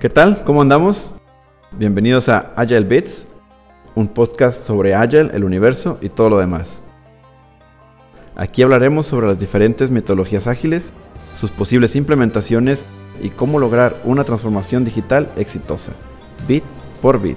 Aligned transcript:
¿Qué 0.00 0.08
tal? 0.08 0.44
¿Cómo 0.44 0.62
andamos? 0.62 1.12
Bienvenidos 1.72 2.30
a 2.30 2.54
Agile 2.56 2.84
Bits, 2.84 3.26
un 3.94 4.08
podcast 4.08 4.64
sobre 4.64 4.94
Agile, 4.94 5.28
el 5.34 5.44
universo 5.44 5.98
y 6.00 6.08
todo 6.08 6.30
lo 6.30 6.38
demás. 6.38 6.80
Aquí 8.34 8.62
hablaremos 8.62 9.06
sobre 9.06 9.26
las 9.26 9.38
diferentes 9.38 9.90
metodologías 9.90 10.46
ágiles, 10.46 10.90
sus 11.38 11.50
posibles 11.50 11.96
implementaciones 11.96 12.86
y 13.22 13.28
cómo 13.28 13.58
lograr 13.58 13.94
una 14.04 14.24
transformación 14.24 14.86
digital 14.86 15.28
exitosa, 15.36 15.92
bit 16.48 16.64
por 17.02 17.20
bit. 17.20 17.36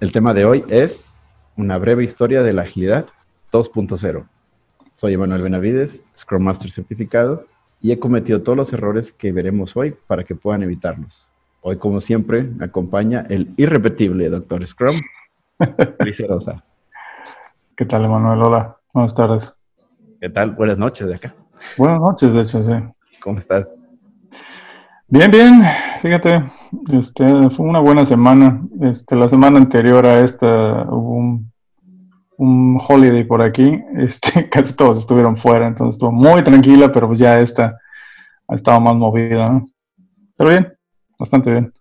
El 0.00 0.10
tema 0.10 0.34
de 0.34 0.46
hoy 0.46 0.64
es 0.68 1.04
una 1.56 1.78
breve 1.78 2.02
historia 2.02 2.42
de 2.42 2.52
la 2.52 2.62
agilidad 2.62 3.06
2.0. 3.50 4.26
Soy 4.94 5.14
Emanuel 5.14 5.42
Benavides, 5.42 6.02
Scrum 6.16 6.42
Master 6.42 6.70
certificado, 6.70 7.46
y 7.80 7.92
he 7.92 7.98
cometido 7.98 8.42
todos 8.42 8.56
los 8.56 8.72
errores 8.72 9.12
que 9.12 9.32
veremos 9.32 9.76
hoy 9.76 9.96
para 10.06 10.24
que 10.24 10.34
puedan 10.34 10.62
evitarlos. 10.62 11.30
Hoy, 11.62 11.76
como 11.76 12.00
siempre, 12.00 12.42
me 12.42 12.66
acompaña 12.66 13.26
el 13.28 13.52
irrepetible 13.56 14.28
Dr. 14.28 14.66
Scrum, 14.66 15.00
Luis 15.98 16.26
Rosa. 16.26 16.64
¿Qué 17.76 17.86
tal, 17.86 18.04
Emanuel? 18.04 18.42
Hola, 18.42 18.76
buenas 18.92 19.14
tardes. 19.14 19.54
¿Qué 20.20 20.28
tal? 20.28 20.50
Buenas 20.50 20.78
noches 20.78 21.06
de 21.06 21.14
acá. 21.14 21.34
Buenas 21.76 22.00
noches, 22.00 22.32
de 22.32 22.42
hecho, 22.42 22.62
sí. 22.62 22.72
¿Cómo 23.22 23.38
estás? 23.38 23.74
Bien, 25.08 25.30
bien. 25.30 25.62
Fíjate, 26.02 26.44
este, 26.92 27.50
fue 27.50 27.66
una 27.66 27.80
buena 27.80 28.06
semana. 28.06 28.62
Este, 28.82 29.16
la 29.16 29.28
semana 29.28 29.58
anterior 29.58 30.04
a 30.06 30.20
esta 30.20 30.46
hubo 30.88 31.14
un, 31.14 31.49
un 32.40 32.80
holiday 32.80 33.22
por 33.24 33.42
aquí. 33.42 33.78
Este, 33.98 34.48
casi 34.48 34.74
todos 34.74 34.98
estuvieron 34.98 35.36
fuera, 35.36 35.66
entonces 35.66 35.96
estuvo 35.96 36.10
muy 36.10 36.42
tranquila, 36.42 36.90
pero 36.90 37.06
pues 37.06 37.18
ya 37.18 37.38
esta 37.38 37.78
ha 38.48 38.54
estado 38.54 38.80
más 38.80 38.94
movida, 38.94 39.46
¿no? 39.46 39.68
Pero 40.36 40.50
bien, 40.50 40.72
bastante 41.18 41.50
bien. 41.50 41.72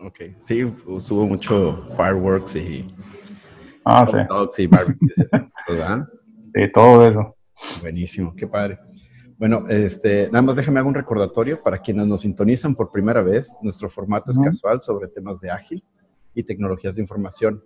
Ok, 0.00 0.36
sí, 0.36 0.62
hubo 0.62 1.26
mucho 1.26 1.84
fireworks 1.96 2.54
y... 2.56 2.94
Ah, 3.84 4.06
sí. 4.06 4.18
Dogs 4.28 4.58
y 4.58 4.66
barbecue, 4.66 5.08
¿verdad? 5.68 6.06
Sí, 6.54 6.72
todo 6.72 7.06
eso. 7.06 7.36
Buenísimo, 7.82 8.34
qué 8.34 8.46
padre. 8.46 8.78
Bueno, 9.38 9.66
este, 9.68 10.28
nada 10.32 10.42
más 10.42 10.56
déjame 10.56 10.80
hacer 10.80 10.88
un 10.88 10.94
recordatorio 10.94 11.62
para 11.62 11.78
quienes 11.78 12.06
nos 12.06 12.22
sintonizan 12.22 12.74
por 12.74 12.90
primera 12.90 13.22
vez. 13.22 13.54
Nuestro 13.62 13.88
formato 13.90 14.32
es 14.32 14.38
casual 14.38 14.80
sobre 14.80 15.08
temas 15.08 15.40
de 15.40 15.50
ágil 15.50 15.84
y 16.34 16.42
tecnologías 16.42 16.96
de 16.96 17.02
información. 17.02 17.62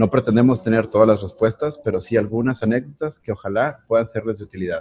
No 0.00 0.08
pretendemos 0.08 0.62
tener 0.62 0.86
todas 0.86 1.06
las 1.06 1.20
respuestas, 1.20 1.78
pero 1.84 2.00
sí 2.00 2.16
algunas 2.16 2.62
anécdotas 2.62 3.20
que 3.20 3.32
ojalá 3.32 3.84
puedan 3.86 4.08
serles 4.08 4.38
de 4.38 4.44
utilidad. 4.46 4.80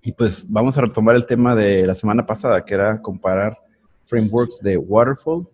Y 0.00 0.12
pues 0.12 0.50
vamos 0.50 0.78
a 0.78 0.80
retomar 0.80 1.14
el 1.14 1.26
tema 1.26 1.54
de 1.54 1.86
la 1.86 1.94
semana 1.94 2.24
pasada, 2.24 2.64
que 2.64 2.72
era 2.72 3.02
comparar 3.02 3.58
frameworks 4.06 4.60
de 4.62 4.78
Waterfall 4.78 5.46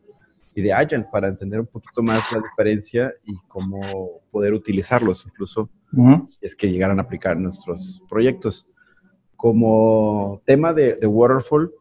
y 0.55 0.63
de 0.63 0.73
Agile 0.73 1.05
para 1.11 1.27
entender 1.27 1.59
un 1.59 1.67
poquito 1.67 2.01
más 2.01 2.31
la 2.31 2.43
diferencia 2.43 3.13
y 3.25 3.35
cómo 3.49 4.21
poder 4.31 4.55
utilizarlos 4.55 5.27
incluso 5.27 5.69
es 6.41 6.55
que 6.55 6.71
llegaran 6.71 7.01
a 7.01 7.03
aplicar 7.03 7.37
nuestros 7.37 8.05
proyectos. 8.09 8.69
Como 9.35 10.43
tema 10.45 10.73
de, 10.73 10.95
de 10.95 11.09
Waterfall, 11.09 11.73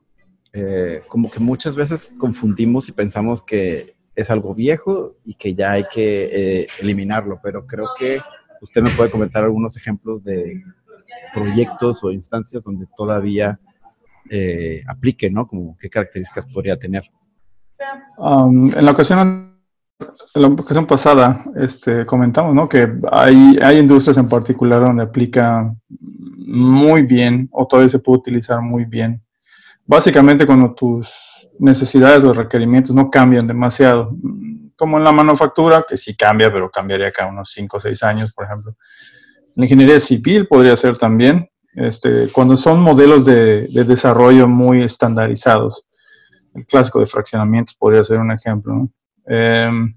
eh, 0.54 1.04
como 1.08 1.30
que 1.30 1.40
muchas 1.40 1.76
veces 1.76 2.16
confundimos 2.18 2.90
y 2.90 2.94
pensamos 2.94 3.44
que 3.44 3.96
es 4.16 4.30
algo 4.30 4.54
viejo 4.54 5.16
y 5.26 5.36
que 5.36 5.54
ya 5.56 5.72
hay 5.72 5.86
que 5.92 6.30
eh, 6.62 6.68
eliminarlo, 6.80 7.40
pero 7.42 7.66
creo 7.66 7.88
que 7.98 8.20
usted 8.62 8.82
me 8.82 8.90
puede 8.92 9.10
comentar 9.10 9.44
algunos 9.44 9.76
ejemplos 9.76 10.24
de 10.24 10.62
proyectos 11.34 12.04
o 12.04 12.12
instancias 12.12 12.64
donde 12.64 12.88
todavía 12.96 13.60
eh, 14.30 14.82
aplique, 14.88 15.30
¿no? 15.30 15.46
Como 15.46 15.78
qué 15.78 15.90
características 15.90 16.46
podría 16.46 16.78
tener. 16.78 17.04
Um, 18.18 18.72
en 18.74 18.86
la 18.86 18.92
ocasión, 18.92 19.58
la 20.36 20.48
ocasión 20.48 20.86
pasada, 20.86 21.44
este, 21.56 22.06
comentamos, 22.06 22.54
¿no? 22.56 22.70
Que 22.70 22.88
hay, 23.12 23.58
hay 23.62 23.80
industrias 23.80 24.18
en 24.18 24.30
particular 24.30 24.82
donde 24.82 25.04
aplica 25.04 25.74
muy 26.46 27.04
bien 27.04 27.50
o 27.52 27.68
todavía 27.68 27.90
se 27.90 28.00
puede 28.00 28.20
utilizar 28.20 28.62
muy 28.62 28.86
bien. 28.86 29.22
Básicamente 29.86 30.46
cuando 30.46 30.74
tus 30.74 31.12
necesidades 31.60 32.24
o 32.24 32.34
requerimientos 32.34 32.96
no 32.96 33.10
cambian 33.10 33.48
demasiado, 33.48 34.16
como 34.76 34.98
en 34.98 35.04
la 35.04 35.12
manufactura, 35.12 35.86
que 35.88 35.98
sí 35.98 36.16
cambia, 36.16 36.52
pero 36.52 36.70
cambiaría 36.70 37.12
cada 37.12 37.30
unos 37.30 37.52
5 37.54 37.78
o 37.78 37.80
6 37.80 38.04
años, 38.04 38.34
por 38.34 38.46
ejemplo. 38.46 38.76
La 39.56 39.66
ingeniería 39.66 40.00
civil 40.00 40.48
podría 40.48 40.76
ser 40.76 40.98
también, 40.98 41.50
este, 41.76 42.32
cuando 42.32 42.58
son 42.58 42.82
modelos 42.82 43.26
de, 43.26 43.68
de 43.68 43.84
desarrollo 43.84 44.48
muy 44.48 44.84
estandarizados 44.84 45.88
el 46.54 46.66
clásico 46.66 47.00
de 47.00 47.08
fraccionamientos 47.08 47.76
podría 47.76 48.04
ser 48.04 48.20
un 48.20 48.32
ejemplo. 48.32 48.90
Em, 49.26 49.96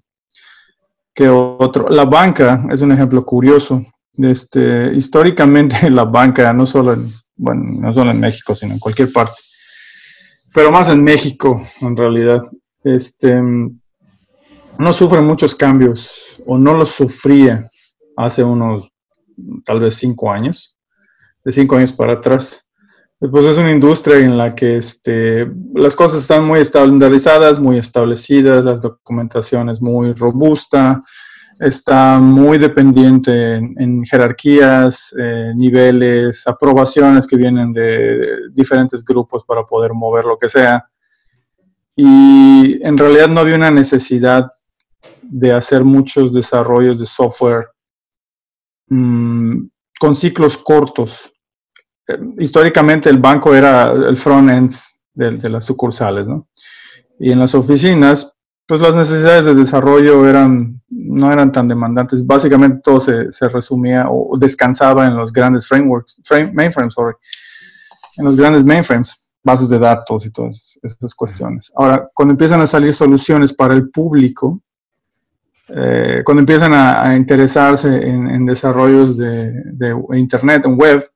¿Qué 1.14 1.28
otro? 1.28 1.88
La 1.88 2.04
banca 2.04 2.66
es 2.70 2.82
un 2.82 2.92
ejemplo 2.92 3.24
curioso. 3.24 3.84
Este, 4.14 4.92
históricamente 4.94 5.90
la 5.90 6.04
banca, 6.04 6.52
no 6.52 6.66
solo, 6.66 6.94
en, 6.94 7.10
bueno, 7.36 7.62
no 7.80 7.92
solo 7.92 8.10
en 8.10 8.20
México, 8.20 8.54
sino 8.54 8.74
en 8.74 8.78
cualquier 8.78 9.12
parte, 9.12 9.40
pero 10.56 10.72
más 10.72 10.88
en 10.88 11.04
México, 11.04 11.60
en 11.82 11.94
realidad, 11.94 12.42
este, 12.82 13.38
no 13.42 14.94
sufre 14.94 15.20
muchos 15.20 15.54
cambios 15.54 16.10
o 16.46 16.56
no 16.56 16.72
los 16.72 16.92
sufría 16.92 17.68
hace 18.16 18.42
unos 18.42 18.88
tal 19.66 19.80
vez 19.80 19.96
cinco 19.96 20.32
años, 20.32 20.74
de 21.44 21.52
cinco 21.52 21.76
años 21.76 21.92
para 21.92 22.14
atrás. 22.14 22.66
Pues 23.18 23.44
es 23.44 23.58
una 23.58 23.70
industria 23.70 24.16
en 24.16 24.38
la 24.38 24.54
que 24.54 24.78
este, 24.78 25.46
las 25.74 25.94
cosas 25.94 26.22
están 26.22 26.46
muy 26.46 26.60
estandarizadas, 26.60 27.60
muy 27.60 27.76
establecidas, 27.76 28.64
las 28.64 28.80
documentaciones 28.80 29.82
muy 29.82 30.14
robusta, 30.14 31.02
está 31.60 32.18
muy 32.18 32.58
dependiente 32.58 33.56
en, 33.56 34.04
jerarquías, 34.04 35.14
eh, 35.18 35.52
niveles, 35.54 36.46
aprobaciones 36.46 37.26
que 37.26 37.36
vienen 37.36 37.72
de, 37.72 37.82
de 37.82 38.28
diferentes 38.52 39.04
grupos 39.04 39.44
para 39.44 39.64
poder 39.64 39.92
mover 39.92 40.24
lo 40.24 40.38
que 40.38 40.48
sea. 40.48 40.88
Y 41.94 42.82
en 42.82 42.98
realidad 42.98 43.28
no 43.28 43.40
había 43.40 43.56
una 43.56 43.70
necesidad 43.70 44.50
de 45.22 45.52
hacer 45.52 45.82
muchos 45.82 46.32
desarrollos 46.32 47.00
de 47.00 47.06
software 47.06 47.68
mm, 48.88 49.66
con 49.98 50.14
ciclos 50.14 50.56
cortos 50.58 51.18
eh, 52.08 52.18
históricamente 52.38 53.10
el 53.10 53.18
banco 53.18 53.54
era 53.54 53.90
el 53.90 54.16
front-end 54.16 54.72
de, 55.14 55.32
de, 55.32 55.48
las 55.48 55.64
sucursales, 55.64 56.26
¿no? 56.26 56.48
Y 57.18 57.32
en 57.32 57.40
las 57.40 57.54
oficinas, 57.54 58.35
pues 58.66 58.80
las 58.80 58.96
necesidades 58.96 59.44
de 59.44 59.54
desarrollo 59.54 60.28
eran, 60.28 60.80
no 60.88 61.32
eran 61.32 61.52
tan 61.52 61.68
demandantes. 61.68 62.26
Básicamente 62.26 62.80
todo 62.82 63.00
se, 63.00 63.48
resumía 63.48 64.06
o 64.08 64.36
descansaba 64.36 65.06
en 65.06 65.16
los 65.16 65.32
grandes 65.32 65.68
frameworks, 65.68 66.20
frame, 66.24 66.52
mainframes, 66.52 66.94
sorry, 66.94 67.14
en 68.16 68.24
los 68.24 68.36
grandes 68.36 68.64
mainframes, 68.64 69.30
bases 69.44 69.68
de 69.68 69.78
datos 69.78 70.26
y 70.26 70.32
todas 70.32 70.78
esas 70.82 71.14
cuestiones. 71.14 71.72
Ahora, 71.76 72.08
cuando 72.12 72.32
empiezan 72.32 72.60
a 72.60 72.66
salir 72.66 72.92
soluciones 72.92 73.52
para 73.52 73.74
el 73.74 73.90
público, 73.90 74.60
eh, 75.68 76.22
cuando 76.24 76.40
empiezan 76.40 76.74
a, 76.74 77.16
interesarse 77.16 77.88
en, 77.88 78.28
en 78.28 78.46
desarrollos 78.46 79.16
de, 79.16 79.52
de 79.72 79.96
Internet, 80.14 80.62
en 80.64 80.76
web, 80.76 81.08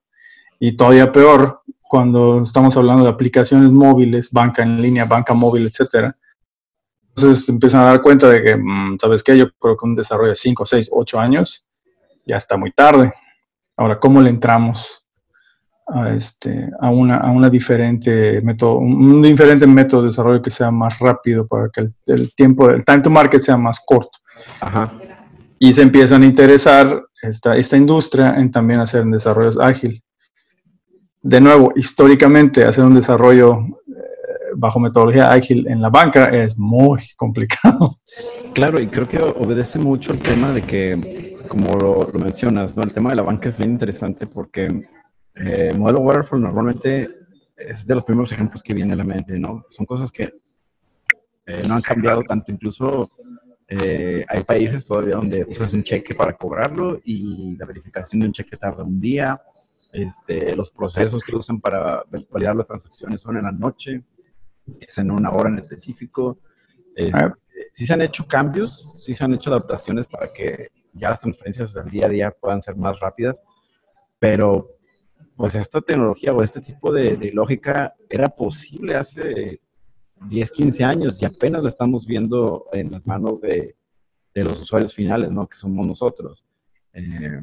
y 0.59 0.77
todavía 0.77 1.11
peor 1.11 1.61
cuando 1.81 2.43
estamos 2.43 2.77
hablando 2.77 3.03
de 3.03 3.09
aplicaciones 3.09 3.71
móviles, 3.71 4.31
banca 4.31 4.63
en 4.63 4.81
línea, 4.81 5.05
banca 5.05 5.33
móvil, 5.33 5.65
etcétera. 5.65 6.15
Entonces 7.15 7.47
empiezan 7.49 7.81
a 7.81 7.85
dar 7.85 8.01
cuenta 8.01 8.29
de 8.29 8.41
que, 8.41 8.55
mmm, 8.55 8.97
¿sabes 8.99 9.23
qué? 9.23 9.37
Yo 9.37 9.51
creo 9.59 9.77
que 9.77 9.85
un 9.85 9.95
desarrollo 9.95 10.29
de 10.29 10.35
5, 10.35 10.65
6, 10.65 10.89
8 10.91 11.19
años 11.19 11.65
ya 12.25 12.37
está 12.37 12.57
muy 12.57 12.71
tarde. 12.71 13.11
Ahora, 13.75 13.99
¿cómo 13.99 14.21
le 14.21 14.29
entramos 14.29 15.05
a, 15.87 16.13
este, 16.13 16.69
a, 16.79 16.89
una, 16.89 17.17
a 17.17 17.31
una 17.31 17.49
diferente 17.49 18.41
método, 18.41 18.77
un 18.77 19.21
diferente 19.21 19.67
método 19.67 20.03
de 20.03 20.07
desarrollo 20.07 20.41
que 20.41 20.51
sea 20.51 20.71
más 20.71 20.97
rápido 20.99 21.45
para 21.47 21.69
que 21.69 21.81
el, 21.81 21.93
el 22.05 22.33
tiempo, 22.33 22.69
el 22.69 22.85
time 22.85 23.01
to 23.01 23.09
market 23.09 23.41
sea 23.41 23.57
más 23.57 23.81
corto? 23.85 24.17
Ajá. 24.61 24.93
Y 25.59 25.73
se 25.73 25.81
empiezan 25.81 26.23
a 26.23 26.25
interesar 26.25 27.03
esta, 27.21 27.55
esta 27.57 27.77
industria 27.77 28.35
en 28.35 28.51
también 28.51 28.79
hacer 28.79 29.03
desarrollos 29.05 29.59
ágiles 29.59 30.01
de 31.21 31.39
nuevo, 31.39 31.71
históricamente 31.75 32.65
hacer 32.65 32.83
un 32.83 32.95
desarrollo 32.95 33.65
bajo 34.55 34.79
metodología 34.79 35.31
ágil 35.31 35.67
en 35.67 35.81
la 35.81 35.89
banca 35.89 36.29
es 36.29 36.57
muy 36.57 37.01
complicado. 37.17 37.97
Claro, 38.53 38.79
y 38.79 38.87
creo 38.87 39.07
que 39.07 39.19
obedece 39.19 39.79
mucho 39.79 40.13
el 40.13 40.19
tema 40.19 40.51
de 40.51 40.61
que, 40.61 41.37
como 41.47 41.75
lo, 41.75 42.11
mencionas, 42.13 42.75
¿no? 42.75 42.83
el 42.83 42.93
tema 42.93 43.11
de 43.11 43.17
la 43.17 43.23
banca 43.23 43.49
es 43.49 43.57
bien 43.57 43.71
interesante 43.71 44.27
porque 44.27 44.65
eh, 45.35 45.69
el 45.71 45.79
modelo 45.79 45.99
Waterfall 45.99 46.41
normalmente 46.41 47.09
es 47.55 47.85
de 47.85 47.95
los 47.95 48.03
primeros 48.03 48.31
ejemplos 48.31 48.61
que 48.63 48.73
viene 48.73 48.93
a 48.93 48.97
la 48.97 49.03
mente, 49.03 49.39
¿no? 49.39 49.65
Son 49.69 49.85
cosas 49.85 50.11
que 50.11 50.33
eh, 51.45 51.63
no 51.67 51.75
han 51.75 51.81
cambiado 51.81 52.23
tanto, 52.23 52.51
incluso 52.51 53.09
Eh, 53.73 54.25
hay 54.27 54.43
países 54.43 54.85
todavía 54.85 55.15
donde 55.15 55.45
usas 55.45 55.71
un 55.71 55.81
cheque 55.81 56.13
para 56.13 56.35
cobrarlo 56.35 56.99
y 57.05 57.55
la 57.55 57.65
verificación 57.65 58.19
de 58.19 58.27
un 58.27 58.33
cheque 58.33 58.57
tarda 58.57 58.83
un 58.83 58.99
día. 58.99 59.41
Este, 59.93 60.53
los 60.57 60.71
procesos 60.71 61.23
que 61.23 61.33
usan 61.33 61.61
para 61.61 62.03
validar 62.29 62.53
las 62.57 62.67
transacciones 62.67 63.21
son 63.21 63.37
en 63.37 63.43
la 63.43 63.51
noche, 63.53 64.03
es 64.79 64.97
en 64.97 65.11
una 65.11 65.31
hora 65.31 65.49
en 65.49 65.57
específico. 65.57 66.39
Este, 66.95 67.17
ah. 67.17 67.33
sí 67.73 67.85
se 67.85 67.93
han 67.93 68.01
hecho 68.01 68.25
cambios, 68.27 68.95
sí 68.99 69.13
se 69.13 69.23
han 69.23 69.33
hecho 69.33 69.49
adaptaciones 69.49 70.07
para 70.07 70.31
que 70.31 70.69
ya 70.93 71.09
las 71.09 71.21
transferencias 71.21 71.73
del 71.73 71.89
día 71.89 72.05
a 72.05 72.09
día 72.09 72.31
puedan 72.31 72.61
ser 72.61 72.75
más 72.75 72.99
rápidas, 72.99 73.41
pero 74.19 74.77
pues 75.35 75.55
esta 75.55 75.81
tecnología 75.81 76.33
o 76.33 76.43
este 76.43 76.61
tipo 76.61 76.91
de, 76.91 77.31
lógica 77.33 77.95
era 78.09 78.29
posible 78.29 78.95
hace 78.95 79.59
10, 80.27 80.51
15 80.51 80.83
años 80.83 81.21
y 81.21 81.25
apenas 81.25 81.63
la 81.63 81.69
estamos 81.69 82.05
viendo 82.05 82.67
en 82.73 82.91
las 82.91 83.05
manos 83.05 83.41
de, 83.41 83.75
los 84.35 84.61
usuarios 84.61 84.93
finales, 84.93 85.31
¿no? 85.31 85.47
Que 85.47 85.57
somos 85.57 85.85
nosotros. 85.85 86.45
Eh, 86.93 87.41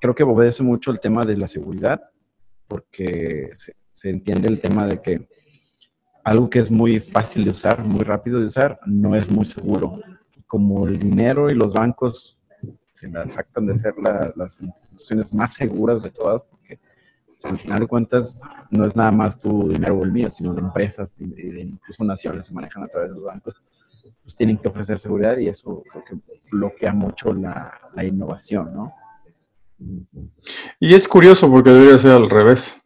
creo 0.00 0.14
que 0.14 0.22
obedece 0.22 0.62
mucho 0.62 0.90
el 0.90 1.00
tema 1.00 1.24
de 1.24 1.36
la 1.36 1.48
seguridad, 1.48 2.00
porque 2.68 3.50
se, 3.56 3.74
se, 3.90 4.10
entiende 4.10 4.48
el 4.48 4.60
tema 4.60 4.86
de 4.86 5.02
que 5.02 5.28
algo 6.24 6.48
que 6.48 6.58
es 6.60 6.70
muy 6.70 7.00
fácil 7.00 7.44
de 7.44 7.50
usar, 7.50 7.84
muy 7.84 8.04
rápido 8.04 8.40
de 8.40 8.46
usar, 8.46 8.78
no 8.86 9.14
es 9.14 9.30
muy 9.30 9.44
seguro. 9.44 10.00
Como 10.46 10.86
el 10.86 10.98
dinero 10.98 11.50
y 11.50 11.54
los 11.54 11.72
bancos 11.72 12.38
se 12.92 13.08
las 13.08 13.32
jactan 13.32 13.66
de 13.66 13.74
ser 13.74 13.94
las 14.36 14.60
instituciones 14.60 15.32
más 15.32 15.54
seguras 15.54 16.02
de 16.02 16.10
todas, 16.10 16.42
porque 16.44 16.78
al 17.42 17.58
final 17.58 17.80
de 17.80 17.86
cuentas 17.86 18.40
no 18.70 18.84
es 18.84 18.94
nada 18.94 19.10
más 19.10 19.40
tu 19.40 19.68
dinero 19.68 19.98
o 19.98 20.04
el 20.04 20.12
mío, 20.12 20.30
sino 20.30 20.54
de 20.54 20.60
empresas 20.60 21.14
y 21.18 21.26
de, 21.26 21.62
incluso 21.62 22.04
naciones 22.04 22.46
se 22.46 22.52
manejan 22.52 22.84
a 22.84 22.88
través 22.88 23.08
de 23.08 23.16
los 23.16 23.24
bancos, 23.24 23.62
pues 24.22 24.36
tienen 24.36 24.58
que 24.58 24.68
ofrecer 24.68 25.00
seguridad 25.00 25.36
y 25.38 25.48
eso 25.48 25.82
bloquea 26.50 26.92
mucho 26.92 27.32
la, 27.32 27.72
la 27.94 28.04
innovación, 28.04 28.72
¿no? 28.72 28.94
Y 30.78 30.94
es 30.94 31.08
curioso 31.08 31.50
porque 31.50 31.70
debería 31.70 31.98
ser 31.98 32.12
al 32.12 32.30
revés. 32.30 32.81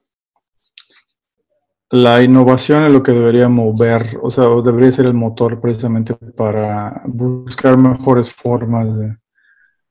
La 1.91 2.21
innovación 2.21 2.85
es 2.85 2.93
lo 2.93 3.03
que 3.03 3.13
debería 3.13 3.49
mover, 3.49 4.19
o 4.21 4.31
sea, 4.31 4.47
debería 4.65 4.91
ser 4.91 5.07
el 5.07 5.15
motor 5.15 5.61
precisamente 5.61 6.15
para 6.15 7.03
buscar 7.07 7.79
mejores 7.79 8.35
formas 8.35 8.89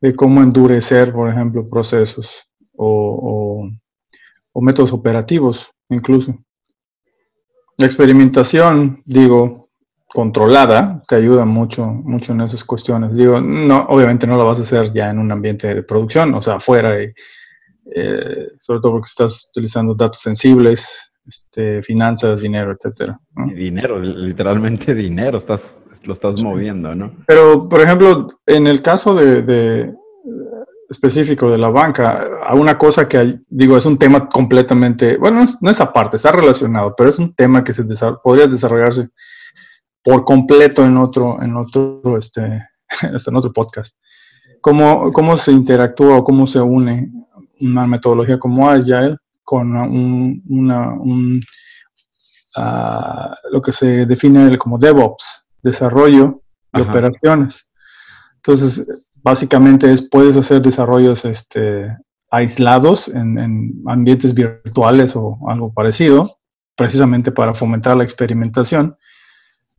de, 0.01 0.15
cómo 0.15 0.44
endurecer, 0.44 1.13
por 1.13 1.30
ejemplo, 1.30 1.69
procesos 1.69 2.30
o, 2.75 3.69
métodos 4.56 4.92
operativos 4.92 5.68
incluso. 5.89 6.36
La 7.77 7.86
experimentación, 7.86 9.01
digo, 9.06 9.69
controlada, 10.06 11.01
te 11.07 11.15
ayuda 11.15 11.45
mucho, 11.45 11.86
mucho 11.86 12.33
en 12.33 12.42
esas 12.42 12.63
cuestiones. 12.65 13.15
Digo, 13.15 13.39
no, 13.39 13.86
obviamente 13.88 14.27
no 14.27 14.38
lo 14.38 14.45
vas 14.45 14.59
a 14.59 14.63
hacer 14.63 14.92
ya 14.94 15.09
en 15.09 15.19
un 15.19 15.31
ambiente 15.31 15.74
de 15.74 15.83
producción, 15.83 16.33
o 16.33 16.42
sea, 16.42 16.56
afuera, 16.56 17.01
y, 17.01 17.13
eh, 17.95 18.47
sobre 18.59 18.81
todo 18.81 18.92
porque 18.94 19.07
estás 19.07 19.50
utilizando 19.50 19.94
datos 19.95 20.19
sensibles, 20.19 21.13
este, 21.27 21.81
finanzas, 21.83 22.42
dinero, 22.42 22.72
etcétera. 22.74 23.19
Dinero, 23.54 24.00
literalmente 24.00 24.94
dinero, 24.95 25.38
estás 25.38 25.81
lo 26.07 26.13
estás 26.13 26.42
moviendo, 26.42 26.94
¿no? 26.95 27.12
Pero, 27.27 27.68
por 27.68 27.81
ejemplo, 27.81 28.30
en 28.45 28.68
el 28.68 28.81
caso 28.81 29.16
de, 29.16 29.94
específico 30.89 31.50
de 31.50 31.57
la 31.57 31.69
banca, 31.69 32.27
a 32.44 32.54
una 32.56 32.77
cosa 32.77 33.07
que 33.07 33.39
digo 33.50 33.77
es 33.77 33.86
un 33.86 33.98
tema 33.98 34.30
completamente, 34.30 35.18
bueno, 35.18 35.44
no 35.62 35.72
es, 35.72 35.81
aparte, 35.81 36.18
está 36.18 36.31
relacionado, 36.31 36.94
pero 36.95 37.10
es 37.10 37.19
un 37.19 37.33
tema 37.33 37.63
que 37.63 37.74
se 37.74 37.83
podría 38.24 38.48
desarrollarse 38.48 39.10
por 40.04 40.24
completo 40.24 40.86
en 40.86 40.98
otro, 40.98 41.42
en 41.42 41.56
otro, 41.56 42.18
este, 42.18 42.42
en 43.01 43.36
otro 43.36 43.51
podcast. 43.51 43.95
¿Cómo, 44.62 45.12
¿Cómo 45.12 45.38
se 45.38 45.51
interactúa 45.51 46.18
o 46.18 46.24
cómo 46.24 46.48
se 46.48 46.60
une 46.60 47.12
una 47.62 47.88
metodología 47.88 48.38
como 48.38 48.69
Agile 48.69 49.18
con 49.45 49.77
un, 49.77 50.44
una, 50.50 50.89
un, 50.94 51.42
ah, 52.57 53.33
lo 53.51 53.62
que 53.62 53.71
se 53.71 54.06
define 54.06 54.57
como 54.57 54.77
DevOps? 54.77 55.45
desarrollo 55.65 56.44
de 56.71 56.81
operaciones. 56.83 57.68
Entonces, 58.36 58.86
básicamente 59.15 59.92
es, 59.92 60.03
puedes 60.03 60.38
hacer 60.38 60.62
desarrollos 60.62 61.25
este, 61.25 61.92
aislados 62.30 63.07
en, 63.07 63.81
ambientes 63.88 64.33
virtuales 64.33 65.15
o 65.15 65.39
algo 65.50 65.74
parecido, 65.74 66.38
precisamente 66.75 67.31
para 67.31 67.56
fomentar 67.56 67.97
la 67.97 68.03
experimentación, 68.03 68.95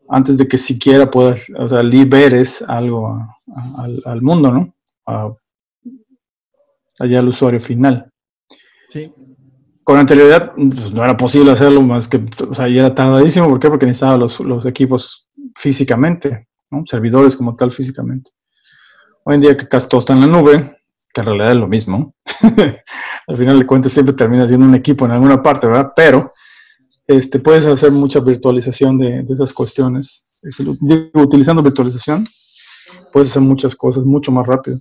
antes 0.08 0.36
de 0.36 0.48
que 0.48 0.58
siquiera 0.58 1.10
puedas, 1.10 1.40
o 1.56 1.68
sea, 1.68 1.82
liberes 1.82 2.62
algo 2.62 3.16
al, 4.04 4.22
mundo, 4.22 4.50
¿no? 4.50 4.74
allá 6.98 7.18
al 7.18 7.28
usuario 7.28 7.60
final. 7.60 8.10
Sí. 8.88 9.12
Con 9.86 9.98
anterioridad 9.98 10.52
pues, 10.56 10.90
no 10.90 11.04
era 11.04 11.16
posible 11.16 11.52
hacerlo 11.52 11.80
más 11.80 12.08
que, 12.08 12.20
o 12.48 12.54
sea, 12.56 12.66
ya 12.66 12.80
era 12.80 12.94
tardadísimo. 12.96 13.48
¿Por 13.48 13.60
qué? 13.60 13.68
Porque 13.68 13.86
necesitaba 13.86 14.16
los, 14.16 14.40
los 14.40 14.66
equipos 14.66 15.28
físicamente, 15.54 16.48
servidores 16.86 17.36
como 17.36 17.54
tal 17.54 17.70
físicamente. 17.70 18.32
Hoy 19.22 19.36
en 19.36 19.42
día 19.42 19.56
que 19.56 19.68
casi 19.68 19.88
todo 19.88 20.00
está 20.00 20.12
en 20.12 20.22
la 20.22 20.26
nube, 20.26 20.76
que 21.14 21.20
en 21.20 21.26
realidad 21.28 21.52
es 21.52 21.58
lo 21.58 21.68
mismo, 21.68 22.16
al 23.28 23.38
final 23.38 23.60
de 23.60 23.64
cuentas 23.64 23.92
siempre 23.92 24.12
termina 24.16 24.48
siendo 24.48 24.66
un 24.66 24.74
equipo 24.74 25.04
en 25.04 25.12
alguna 25.12 25.40
parte, 25.40 25.68
¿verdad? 25.68 25.92
Pero 25.94 26.32
este, 27.06 27.38
puedes 27.38 27.64
hacer 27.64 27.92
mucha 27.92 28.18
virtualización 28.18 28.98
de, 28.98 29.24
esas 29.28 29.52
cuestiones. 29.52 30.24
Utilizando 31.14 31.62
virtualización, 31.62 32.26
puedes 33.12 33.30
hacer 33.30 33.42
muchas 33.42 33.76
cosas 33.76 34.04
mucho 34.04 34.32
más 34.32 34.48
rápido. 34.48 34.78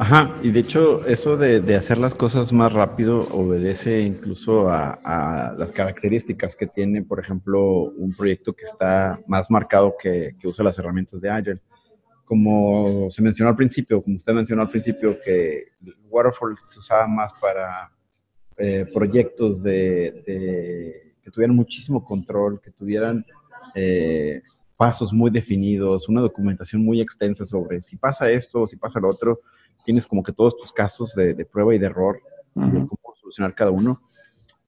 Ajá, 0.00 0.32
y 0.42 0.52
de 0.52 0.60
hecho 0.60 1.04
eso 1.06 1.36
de, 1.36 1.74
hacer 1.74 1.98
las 1.98 2.14
cosas 2.14 2.52
más 2.52 2.72
rápido 2.72 3.18
obedece 3.32 4.00
incluso 4.02 4.70
a, 4.70 5.56
las 5.58 5.70
características 5.72 6.54
que 6.54 6.68
tiene, 6.68 7.02
por 7.02 7.18
ejemplo, 7.18 7.82
un 7.82 8.14
proyecto 8.16 8.52
que 8.52 8.64
está 8.64 9.18
más 9.26 9.50
marcado 9.50 9.96
que, 10.00 10.36
usa 10.44 10.64
las 10.64 10.78
herramientas 10.78 11.20
de 11.20 11.30
Agile. 11.30 11.60
Como 12.24 13.10
se 13.10 13.22
mencionó 13.22 13.50
al 13.50 13.56
principio, 13.56 14.00
como 14.00 14.16
usted 14.16 14.32
mencionó 14.32 14.62
al 14.62 14.70
principio, 14.70 15.18
que 15.20 15.64
Waterfall 16.08 16.56
se 16.62 16.78
usaba 16.78 17.08
más 17.08 17.32
para 17.40 17.90
eh, 18.56 18.86
proyectos 18.94 19.60
de, 19.64 21.12
que 21.20 21.30
tuvieran 21.32 21.56
muchísimo 21.56 22.04
control, 22.04 22.60
que 22.60 22.70
tuvieran 22.70 23.26
eh, 23.74 24.42
pasos 24.76 25.12
muy 25.12 25.32
definidos, 25.32 26.08
una 26.08 26.20
documentación 26.20 26.84
muy 26.84 27.00
extensa 27.00 27.44
sobre 27.44 27.82
si 27.82 27.96
pasa 27.96 28.30
esto 28.30 28.64
si 28.68 28.76
pasa 28.76 29.00
lo 29.00 29.08
otro, 29.08 29.40
tienes 29.84 30.06
como 30.06 30.22
que 30.22 30.32
todos 30.32 30.56
tus 30.56 30.72
casos 30.72 31.14
de, 31.14 31.44
prueba 31.44 31.74
y 31.74 31.78
de 31.78 31.86
error, 31.86 32.20
cómo 32.54 32.88
solucionar 33.20 33.54
cada 33.54 33.70
uno. 33.70 34.00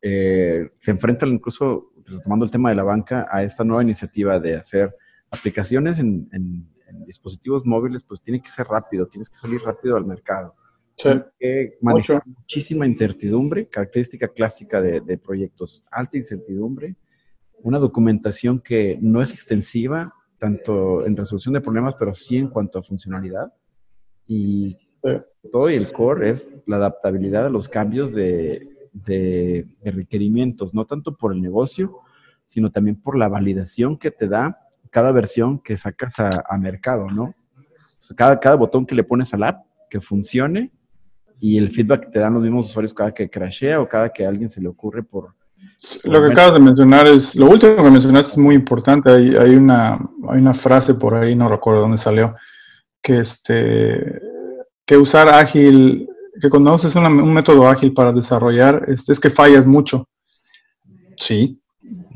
Eh, 0.03 0.71
se 0.79 0.91
enfrentan 0.91 1.31
incluso, 1.31 1.93
retomando 2.07 2.45
el 2.45 2.51
tema 2.51 2.71
de 2.71 2.77
la 2.77 2.83
banca, 2.83 3.29
a 3.31 3.43
esta 3.43 3.65
nueva 3.65 3.83
iniciativa 3.83 4.39
de 4.41 4.57
hacer 4.57 4.95
aplicaciones 5.31 5.99
en, 5.99 6.29
dispositivos 7.07 7.65
móviles, 7.65 8.03
pues 8.03 8.21
tiene 8.21 8.43
que 8.43 8.51
ser 8.51 8.67
rápido, 8.67 9.07
tienes 9.07 9.31
que 9.31 9.37
salir 9.37 9.61
rápido 9.63 9.97
al 9.97 10.05
mercado. 10.05 10.55
Sí. 10.97 11.09
que 11.39 11.79
manejar 11.81 12.23
muchísima 12.27 12.87
incertidumbre, 12.87 13.69
característica 13.69 14.29
clásica 14.29 14.83
de, 14.83 15.01
de, 15.01 15.17
proyectos, 15.17 15.85
alta 15.91 16.19
incertidumbre, 16.19 16.97
una 17.63 17.79
documentación 17.79 18.61
que 18.61 18.99
no 19.01 19.23
es 19.23 19.33
extensiva, 19.33 20.13
tanto 20.39 21.07
en 21.07 21.17
resolución 21.17 21.55
de 21.55 21.61
problemas, 21.61 21.95
pero 21.97 22.15
sí 22.15 22.37
en 22.37 22.49
cuanto 22.49 22.79
a 22.79 22.83
funcionalidad, 22.83 23.53
y 24.27 24.77
todo 25.51 25.71
y 25.71 25.75
el 25.75 25.93
core 25.93 26.31
es 26.31 26.53
la 26.67 26.77
adaptabilidad 26.77 27.47
a 27.47 27.51
los 27.51 27.69
cambios 27.69 28.13
de, 28.13 28.69
requerimientos, 29.85 30.75
no 30.75 30.85
tanto 30.85 31.17
por 31.17 31.33
el 31.33 31.41
negocio, 31.41 31.99
sino 32.47 32.71
también 32.71 33.01
por 33.01 33.17
la 33.17 33.29
validación 33.29 33.97
que 33.97 34.11
te 34.11 34.29
da 34.29 34.59
cada 34.91 35.13
versión 35.13 35.61
que 35.61 35.77
sacas 35.77 36.15
a, 36.19 36.59
mercado, 36.59 37.09
¿no? 37.09 37.35
cada, 38.17 38.41
cada 38.41 38.57
botón 38.57 38.85
que 38.85 38.95
le 38.95 39.05
pones 39.05 39.33
al 39.33 39.45
app 39.45 39.65
que 39.89 40.01
funcione 40.01 40.73
y 41.39 41.57
el 41.57 41.71
feedback 41.71 42.07
que 42.07 42.11
te 42.11 42.19
dan 42.19 42.35
los 42.35 42.43
mismos 42.43 42.69
usuarios 42.69 42.93
cada 42.93 43.15
que 43.15 43.31
crashea 43.31 43.81
o 43.81 43.89
cada 43.89 44.11
que 44.11 44.27
a 44.27 44.29
alguien 44.29 44.51
se 44.51 44.61
le 44.61 44.69
ocurre 44.69 45.03
por... 45.03 45.35
lo 46.05 46.27
que 46.27 46.33
acabas 46.33 46.55
de 46.55 46.61
mencionar 46.61 47.09
es, 47.09 47.37
lo 47.37 47.49
último 47.49 47.77
que 47.77 47.91
mencionaste 47.91 48.33
es 48.33 48.39
muy 48.39 48.57
importante, 48.57 49.11
hay, 49.11 49.37
hay, 49.37 49.55
una, 49.55 49.95
hay 50.29 50.39
una 50.39 50.55
frase 50.55 50.95
por 50.95 51.15
ahí, 51.15 51.37
no 51.37 51.49
recuerdo 51.49 51.83
dónde 51.83 51.99
salió, 51.99 52.35
que 53.01 53.21
este 53.21 54.21
que 54.91 54.97
usar 54.97 55.29
ágil, 55.29 56.09
que 56.41 56.51
cuando 56.51 56.75
uses 56.75 56.97
un 56.97 57.33
método 57.33 57.69
ágil 57.69 57.95
para 57.95 58.11
desarrollar, 58.11 58.87
es, 58.89 59.09
es 59.09 59.21
que 59.21 59.31
fallas 59.31 59.65
mucho. 59.65 60.09
Sí, 61.17 61.61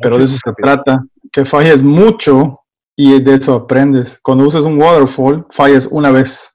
pero 0.03 0.19
de 0.19 0.25
eso 0.25 0.37
se 0.45 0.53
trata, 0.61 1.05
que 1.31 1.45
falles 1.45 1.81
mucho 1.81 2.63
y 2.97 3.23
de 3.23 3.35
eso 3.35 3.55
aprendes. 3.55 4.19
Cuando 4.21 4.49
usas 4.49 4.65
un 4.65 4.83
waterfall, 4.83 5.47
fallas 5.51 5.87
una 5.89 6.11
vez 6.11 6.51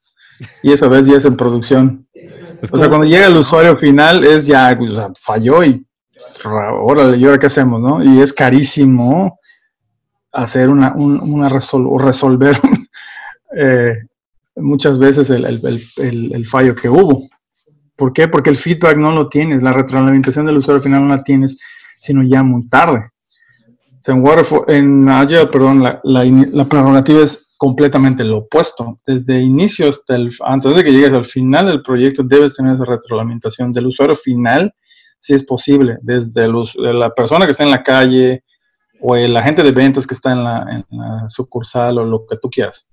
y 0.61 0.73
esa 0.73 0.89
vez 0.89 1.07
ya 1.07 1.15
es 1.15 1.23
en 1.23 1.37
producción. 1.37 2.05
o 2.69 2.77
sea, 2.77 2.89
cuando 2.89 3.07
llega 3.07 3.27
el 3.27 3.37
usuario 3.37 3.77
final 3.77 4.25
es 4.25 4.45
ya, 4.45 4.77
o 4.77 4.93
sea, 4.93 5.11
falló 5.17 5.63
y 5.63 5.85
órale, 6.43 7.15
¿y 7.15 7.23
ahora 7.23 7.39
qué 7.39 7.45
hacemos, 7.45 7.79
no? 7.79 8.03
Y 8.03 8.19
es 8.19 8.33
carísimo 8.33 9.39
hacer 10.33 10.67
una, 10.67 10.93
una 10.95 11.47
resol 11.47 11.87
o 11.87 11.97
resolver 11.97 12.59
eh, 13.55 13.99
muchas 14.61 14.99
veces 14.99 15.29
el, 15.29 16.47
fallo 16.47 16.75
que 16.75 16.89
hubo. 16.89 17.27
¿Por 17.95 18.13
qué? 18.13 18.27
Porque 18.27 18.49
el 18.49 18.57
feedback 18.57 18.97
no 18.97 19.11
lo 19.11 19.27
tienes, 19.29 19.61
la 19.61 19.73
retroalimentación 19.73 20.45
del 20.45 20.57
usuario 20.57 20.81
final 20.81 21.01
no 21.01 21.15
la 21.15 21.23
tienes, 21.23 21.57
sino 21.99 22.23
ya 22.23 22.43
muy 22.43 22.67
tarde. 22.69 23.09
En, 24.07 24.23
Waterfall, 24.23 24.63
en 24.69 25.07
Agile, 25.07 25.47
perdón, 25.47 25.83
la, 25.83 26.01
la, 26.03 26.65
prerrogativa 26.67 27.21
es 27.21 27.53
completamente 27.57 28.23
lo 28.23 28.39
opuesto. 28.39 28.97
Desde 29.05 29.39
inicio 29.39 29.89
hasta 29.89 30.15
el, 30.15 30.31
antes 30.45 30.75
de 30.75 30.83
que 30.83 30.91
llegues 30.91 31.13
al 31.13 31.25
final 31.25 31.67
del 31.67 31.83
proyecto, 31.83 32.23
debes 32.23 32.55
tener 32.55 32.73
esa 32.73 32.85
retroalimentación 32.85 33.71
del 33.71 33.87
usuario 33.87 34.15
final, 34.15 34.73
si 35.19 35.33
es 35.33 35.43
posible, 35.43 35.97
desde 36.01 36.47
la 36.47 37.13
persona 37.13 37.45
que 37.45 37.51
está 37.51 37.63
en 37.65 37.71
la 37.71 37.83
calle 37.83 38.43
o 39.01 39.15
el 39.15 39.35
agente 39.37 39.63
de 39.63 39.71
ventas 39.71 40.07
que 40.07 40.13
está 40.13 40.31
en 40.31 40.43
la, 40.43 40.65
en 40.89 40.97
la 40.97 41.29
sucursal 41.29 41.99
o 41.99 42.05
lo 42.05 42.25
que 42.25 42.37
tú 42.37 42.49
quieras. 42.49 42.88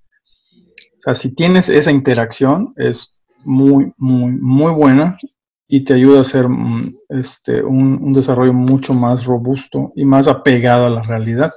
O 1.07 1.11
sea, 1.11 1.15
si 1.15 1.37
tienes 1.37 1.69
esa 1.69 1.93
interacción, 1.93 2.75
es 2.75 3.17
muy, 3.45 3.93
muy, 3.97 4.33
muy 4.33 4.73
buena 4.73 5.17
y 5.69 5.85
te 5.85 5.95
ayuda 5.95 6.19
a 6.19 6.23
hacer 6.23 6.49
mm, 6.49 6.95
este, 7.11 7.63
un, 7.63 8.13
desarrollo 8.13 8.53
mucho 8.53 8.93
más 8.93 9.25
robusto 9.25 9.93
y 9.95 10.05
más 10.05 10.27
apegado 10.27 10.87
a 10.87 10.91
la 10.91 11.03
realidad. 11.03 11.53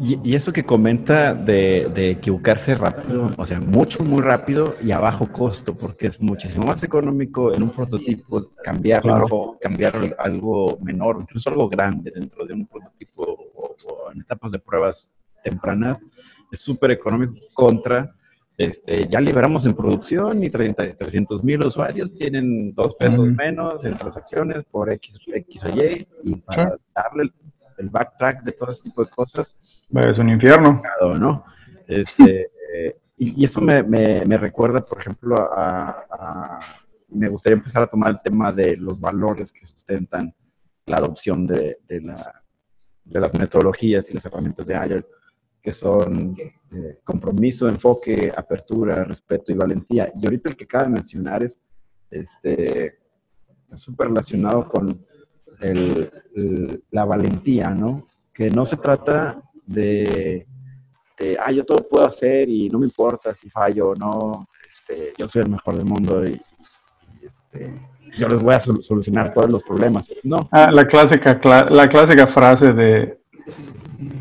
Y, 0.00 0.34
eso 0.34 0.54
que 0.54 0.64
comenta 0.64 1.34
de, 1.34 2.10
equivocarse 2.12 2.74
rápido, 2.74 3.30
o 3.36 3.44
sea, 3.44 3.60
mucho, 3.60 4.02
muy 4.02 4.22
rápido 4.22 4.74
y 4.80 4.92
a 4.92 4.98
bajo 5.00 5.30
costo, 5.30 5.76
porque 5.76 6.06
es 6.06 6.18
muchísimo 6.18 6.64
más 6.64 6.82
económico 6.82 7.52
en 7.52 7.62
un 7.62 7.70
prototipo 7.70 8.52
cambiarlo, 8.64 9.58
cambiar 9.60 10.16
algo 10.18 10.78
menor, 10.80 11.18
incluso 11.20 11.50
algo 11.50 11.68
grande 11.68 12.10
dentro 12.10 12.46
de 12.46 12.54
un 12.54 12.66
prototipo 12.66 13.22
o 13.54 14.10
en 14.14 14.22
etapas 14.22 14.50
de 14.50 14.60
pruebas 14.60 15.10
tempranas, 15.44 15.98
es 16.54 16.60
súper 16.60 16.92
económico 16.92 17.34
contra 17.52 18.14
este, 18.56 19.08
ya 19.08 19.20
liberamos 19.20 19.66
en 19.66 19.74
producción 19.74 20.44
y 20.44 20.48
30, 20.48 20.94
300 20.94 21.42
mil 21.42 21.62
usuarios 21.64 22.14
tienen 22.14 22.72
dos 22.72 22.94
pesos 22.94 23.26
menos 23.26 23.84
en 23.84 23.96
transacciones 23.96 24.64
por 24.70 24.90
X, 24.92 25.18
X 25.26 25.64
o 25.64 25.68
Y 25.70 26.06
y 26.22 26.36
para 26.36 26.76
darle 26.94 27.32
el, 27.78 27.88
backtrack 27.90 28.44
de 28.44 28.52
todo 28.52 28.70
ese 28.70 28.84
tipo 28.84 29.04
de 29.04 29.10
cosas. 29.10 29.56
Es 29.92 30.18
un 30.18 30.28
infierno. 30.28 30.80
¿no? 31.18 31.44
Este, 31.88 32.52
y, 33.16 33.44
eso 33.44 33.60
me, 33.60 33.82
me, 33.82 34.36
recuerda, 34.36 34.84
por 34.84 35.00
ejemplo, 35.00 35.36
a, 35.36 36.60
Me 37.08 37.28
gustaría 37.28 37.56
empezar 37.56 37.82
a 37.82 37.88
tomar 37.88 38.10
el 38.10 38.22
tema 38.22 38.52
de 38.52 38.76
los 38.76 39.00
valores 39.00 39.52
que 39.52 39.66
sustentan 39.66 40.32
la 40.86 40.98
adopción 40.98 41.44
de, 41.44 41.78
de, 41.88 42.00
la, 42.02 42.40
de 43.04 43.20
las 43.20 43.34
metodologías 43.34 44.08
y 44.10 44.14
las 44.14 44.24
herramientas 44.26 44.66
de 44.66 44.76
Agile 44.76 45.06
que 45.64 45.72
son 45.72 46.36
eh, 46.38 46.98
compromiso, 47.02 47.66
enfoque, 47.66 48.30
apertura, 48.36 49.02
respeto 49.02 49.50
y 49.50 49.54
valentía. 49.54 50.12
Y 50.14 50.26
ahorita 50.26 50.50
el 50.50 50.56
que 50.56 50.64
acaba 50.64 50.84
de 50.84 50.90
mencionar 50.90 51.42
es 51.42 51.58
este, 52.10 52.98
súper 53.74 54.08
relacionado 54.08 54.68
con 54.68 55.06
la 56.90 57.04
valentía, 57.06 57.70
¿no? 57.70 58.08
Que 58.30 58.50
no 58.50 58.66
se 58.66 58.76
trata 58.76 59.40
de, 59.64 60.46
ah, 61.40 61.50
yo 61.50 61.64
todo 61.64 61.88
puedo 61.88 62.06
hacer 62.06 62.46
y 62.50 62.68
no 62.68 62.80
me 62.80 62.86
importa 62.86 63.34
si 63.34 63.48
fallo 63.48 63.90
o 63.90 63.94
no, 63.94 64.46
este, 64.70 65.14
yo 65.16 65.26
soy 65.28 65.42
el 65.42 65.48
mejor 65.48 65.78
del 65.78 65.86
mundo 65.86 66.28
y, 66.28 66.38
este, 67.22 67.80
yo 68.18 68.28
les 68.28 68.42
voy 68.42 68.52
a 68.52 68.60
solucionar 68.60 69.32
todos 69.32 69.48
los 69.48 69.64
problemas. 69.64 70.06
No. 70.24 70.46
Ah, 70.52 70.70
la, 70.70 70.86
clásica, 70.86 71.40
la 71.70 71.88
clásica 71.88 72.26
frase 72.26 72.74
de 72.74 73.18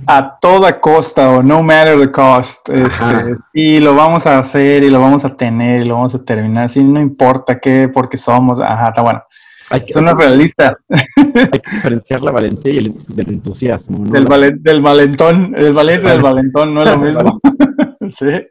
a 0.08 0.38
toda 0.40 0.80
costa 0.80 1.30
o 1.30 1.44
no 1.44 1.64
matter 1.64 2.00
the 2.00 2.12
cost. 2.12 2.68
Este, 2.70 3.38
y 3.54 3.80
lo 3.80 3.96
vamos 3.96 4.26
a 4.26 4.40
hacer 4.40 4.84
y 4.84 4.90
lo 4.90 5.00
vamos 5.00 5.26
a 5.26 5.36
tener 5.36 5.82
y 5.82 5.86
lo 5.86 5.96
vamos 5.96 6.16
a 6.16 6.24
terminar. 6.24 6.70
Si 6.70 6.84
no 6.84 7.00
importa 7.00 7.60
qué, 7.60 7.90
porque 7.94 8.18
somos. 8.18 8.60
Ajá, 8.60 8.90
está 8.90 9.02
bueno. 9.02 9.24
Hay 9.70 9.86
que, 9.86 9.94
Son 9.94 10.06
realista. 10.18 10.78
Hay 10.90 11.60
que 11.60 11.72
diferenciar 11.72 12.22
la 12.22 12.32
valentía 12.32 12.74
y 12.74 12.78
el, 12.78 12.96
entusiasmo. 13.16 14.06
Del, 14.12 14.26
del 14.62 14.82
valentón. 14.82 15.54
El 15.58 15.74
valiente 15.74 16.10
del 16.10 16.22
valentón 16.22 16.74
no 16.74 16.84
es 16.84 16.92
lo 16.92 16.98
mismo. 17.00 17.42
sí. 18.18 18.48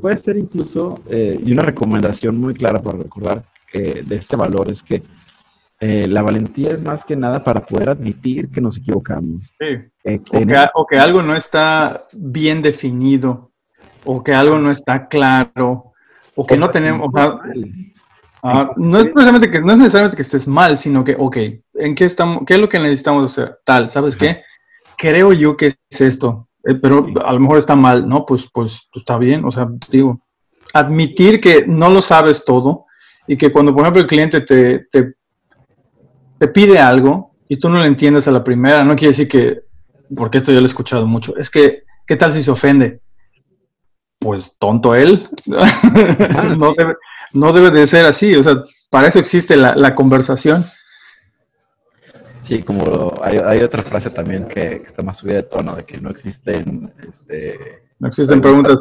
Puede 0.00 0.16
ser 0.16 0.36
incluso, 0.36 1.00
eh, 1.08 1.40
y 1.44 1.52
una 1.52 1.62
recomendación 1.62 2.38
muy 2.38 2.54
clara 2.54 2.80
para 2.80 2.98
recordar 2.98 3.42
de 3.72 4.16
este 4.16 4.34
valor 4.34 4.70
es 4.70 4.82
que 4.82 5.02
eh, 5.80 6.08
la 6.08 6.22
valentía 6.22 6.72
es 6.72 6.82
más 6.82 7.04
que 7.04 7.14
nada 7.14 7.44
para 7.44 7.64
poder 7.64 7.90
admitir 7.90 8.50
que 8.50 8.60
nos 8.60 8.78
equivocamos. 8.78 9.52
Sí. 9.58 9.66
Eh, 10.04 10.20
o, 10.74 10.86
que, 10.86 10.98
algo 10.98 11.22
no 11.22 11.36
está 11.36 12.02
bien 12.12 12.62
definido, 12.62 13.52
o 14.04 14.24
que 14.24 14.32
algo 14.32 14.58
no 14.58 14.72
está 14.72 15.06
claro, 15.06 15.92
o 16.34 16.46
que 16.46 16.56
no 16.56 16.70
tenemos... 16.70 17.10
Ah, 18.42 18.70
no, 18.76 18.98
es 18.98 19.06
necesariamente 19.06 19.50
que, 19.50 19.60
no 19.60 19.72
es 19.72 19.78
necesariamente 19.78 20.16
que 20.16 20.22
estés 20.22 20.46
mal, 20.46 20.78
sino 20.78 21.02
que, 21.02 21.16
ok, 21.18 21.36
¿en 21.74 21.94
qué, 21.94 22.04
estamos, 22.04 22.44
qué 22.46 22.54
es 22.54 22.60
lo 22.60 22.68
que 22.68 22.78
necesitamos 22.78 23.32
hacer? 23.32 23.58
Tal, 23.64 23.90
¿sabes 23.90 24.16
qué? 24.16 24.42
Creo 24.96 25.32
yo 25.32 25.56
que 25.56 25.66
es 25.66 26.00
esto, 26.00 26.48
eh, 26.64 26.74
pero 26.74 27.06
a 27.24 27.32
lo 27.32 27.40
mejor 27.40 27.58
está 27.58 27.74
mal, 27.74 28.08
¿no? 28.08 28.24
Pues, 28.24 28.48
pues, 28.52 28.88
pues 28.92 29.02
está 29.02 29.18
bien, 29.18 29.44
o 29.44 29.50
sea, 29.50 29.68
digo, 29.90 30.20
admitir 30.72 31.40
que 31.40 31.64
no 31.66 31.88
lo 31.88 32.00
sabes 32.00 32.44
todo 32.44 32.86
y 33.26 33.36
que 33.36 33.50
cuando, 33.50 33.72
por 33.72 33.82
ejemplo, 33.82 34.02
el 34.02 34.08
cliente 34.08 34.40
te, 34.40 34.86
te 34.90 35.14
te 36.38 36.48
pide 36.48 36.78
algo 36.78 37.34
y 37.48 37.58
tú 37.58 37.68
no 37.68 37.78
lo 37.78 37.84
entiendes 37.84 38.28
a 38.28 38.32
la 38.32 38.44
primera, 38.44 38.84
no 38.84 38.94
quiere 38.94 39.10
decir 39.10 39.28
que, 39.28 39.62
porque 40.14 40.38
esto 40.38 40.52
yo 40.52 40.60
lo 40.60 40.66
he 40.66 40.68
escuchado 40.68 41.06
mucho, 41.06 41.36
es 41.36 41.50
que, 41.50 41.84
¿qué 42.06 42.16
tal 42.16 42.32
si 42.32 42.42
se 42.42 42.50
ofende? 42.50 43.00
Pues 44.18 44.56
tonto 44.58 44.94
él. 44.94 45.28
Ah, 45.56 46.56
no, 47.32 47.52
debe, 47.52 47.70
de 47.70 47.86
ser 47.86 48.04
así, 48.06 48.34
o 48.34 48.42
sea, 48.42 48.62
para 48.90 49.08
eso 49.08 49.18
existe 49.18 49.56
la, 49.56 49.94
conversación. 49.94 50.64
Sí, 52.40 52.62
como 52.62 53.14
hay, 53.22 53.60
otra 53.60 53.82
frase 53.82 54.10
también 54.10 54.46
que, 54.46 54.72
está 54.72 55.02
más 55.02 55.18
subida 55.18 55.36
de 55.36 55.42
tono, 55.44 55.76
de 55.76 55.84
que 55.84 56.00
no 56.00 56.10
existen... 56.10 56.92
Este, 57.06 57.82
no 57.98 58.08
existen 58.08 58.40
preguntas 58.40 58.76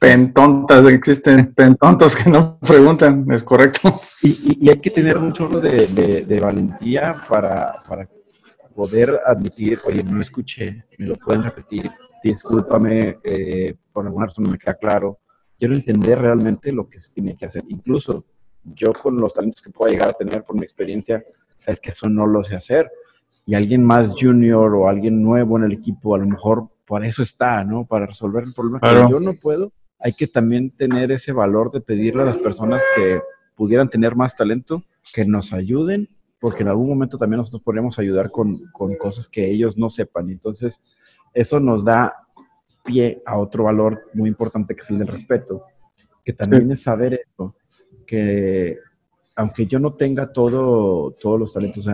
pentontas, 0.00 0.86
existen 0.88 1.52
pentontos 1.54 2.16
que 2.16 2.30
no 2.30 2.58
preguntan, 2.58 3.26
es 3.30 3.44
correcto. 3.44 4.00
Y, 4.22 4.68
hay 4.68 4.80
que 4.80 4.90
tener 4.90 5.18
un 5.18 5.32
chorro 5.32 5.60
de, 5.60 6.40
valentía 6.40 7.22
para, 7.28 7.82
poder 8.74 9.20
admitir, 9.26 9.78
oye, 9.84 10.02
no 10.02 10.20
escuché, 10.20 10.86
me 10.98 11.06
lo 11.06 11.16
pueden 11.16 11.42
repetir, 11.42 11.90
discúlpame, 12.24 13.18
eh, 13.22 13.74
por 13.92 14.06
alguna 14.06 14.26
razón 14.26 14.44
no 14.44 14.50
me 14.52 14.58
queda 14.58 14.74
claro. 14.74 15.18
Quiero 15.58 15.74
entender 15.74 16.18
realmente 16.18 16.72
lo 16.72 16.88
que 16.88 16.98
se 16.98 17.12
tiene 17.12 17.36
que 17.36 17.44
hacer. 17.44 17.62
Incluso 17.68 18.24
yo 18.64 18.94
con 18.94 19.20
los 19.20 19.34
talentos 19.34 19.60
que 19.60 19.68
puedo 19.68 19.92
llegar 19.92 20.08
a 20.08 20.12
tener 20.14 20.44
por 20.44 20.56
mi 20.56 20.62
experiencia, 20.62 21.22
sabes 21.58 21.78
que 21.78 21.90
eso 21.90 22.08
no 22.08 22.26
lo 22.26 22.42
sé 22.42 22.56
hacer. 22.56 22.90
Y 23.44 23.54
alguien 23.54 23.84
más 23.84 24.14
junior 24.18 24.74
o 24.74 24.88
alguien 24.88 25.20
nuevo 25.20 25.58
en 25.58 25.64
el 25.64 25.72
equipo, 25.72 26.14
a 26.14 26.18
lo 26.18 26.26
mejor 26.26 26.68
por 26.86 27.04
eso 27.04 27.22
está, 27.22 27.64
¿no? 27.64 27.84
Para 27.84 28.06
resolver 28.06 28.44
el 28.44 28.54
problema 28.54 28.80
que 28.80 29.10
yo 29.10 29.20
no 29.20 29.34
puedo 29.34 29.72
hay 30.00 30.12
que 30.14 30.26
también 30.26 30.70
tener 30.70 31.12
ese 31.12 31.32
valor 31.32 31.70
de 31.70 31.80
pedirle 31.80 32.22
a 32.22 32.26
las 32.26 32.38
personas 32.38 32.82
que 32.96 33.20
pudieran 33.54 33.90
tener 33.90 34.16
más 34.16 34.34
talento 34.34 34.82
que 35.12 35.24
nos 35.26 35.52
ayuden, 35.52 36.08
porque 36.38 36.62
en 36.62 36.68
algún 36.68 36.88
momento 36.88 37.18
también 37.18 37.38
nosotros 37.38 37.62
podríamos 37.62 37.98
ayudar 37.98 38.30
con, 38.30 38.62
cosas 38.98 39.28
que 39.28 39.50
ellos 39.50 39.76
no 39.76 39.90
sepan. 39.90 40.30
Entonces, 40.30 40.80
eso 41.34 41.60
nos 41.60 41.84
da 41.84 42.14
pie 42.82 43.22
a 43.26 43.36
otro 43.36 43.64
valor 43.64 44.08
muy 44.14 44.30
importante 44.30 44.74
que 44.74 44.80
es 44.80 44.90
el 44.90 44.98
del 44.98 45.08
respeto, 45.08 45.62
que 46.24 46.32
también 46.32 46.72
es 46.72 46.82
saber 46.82 47.14
esto, 47.14 47.56
que 48.06 48.78
aunque 49.36 49.66
yo 49.66 49.78
no 49.78 49.94
tenga 49.94 50.32
todo, 50.32 51.12
todos 51.12 51.38
los 51.38 51.52
talentos, 51.52 51.86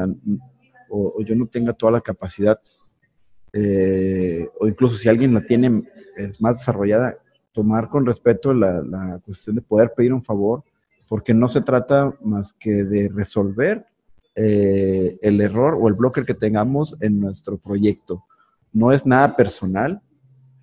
o, 0.88 1.20
yo 1.22 1.34
no 1.34 1.48
tenga 1.48 1.72
toda 1.72 1.92
la 1.92 2.00
capacidad, 2.00 2.60
eh, 3.52 4.46
o 4.60 4.68
incluso 4.68 4.96
si 4.96 5.08
alguien 5.08 5.34
la 5.34 5.40
tiene, 5.40 5.82
es 6.16 6.40
más 6.40 6.58
desarrollada, 6.58 7.18
tomar 7.56 7.88
con 7.88 8.04
respeto 8.04 8.52
la, 8.52 9.18
cuestión 9.24 9.56
de 9.56 9.62
poder 9.62 9.94
pedir 9.96 10.12
un 10.12 10.22
favor, 10.22 10.62
porque 11.08 11.32
no 11.32 11.48
se 11.48 11.62
trata 11.62 12.12
más 12.20 12.52
que 12.52 12.84
de 12.84 13.08
resolver 13.08 13.86
eh, 14.34 15.18
el 15.22 15.40
error 15.40 15.78
o 15.80 15.88
el 15.88 15.94
blocker 15.94 16.26
que 16.26 16.34
tengamos 16.34 16.94
en 17.00 17.18
nuestro 17.18 17.56
proyecto. 17.56 18.24
No 18.74 18.92
es 18.92 19.06
nada 19.06 19.34
personal, 19.34 20.02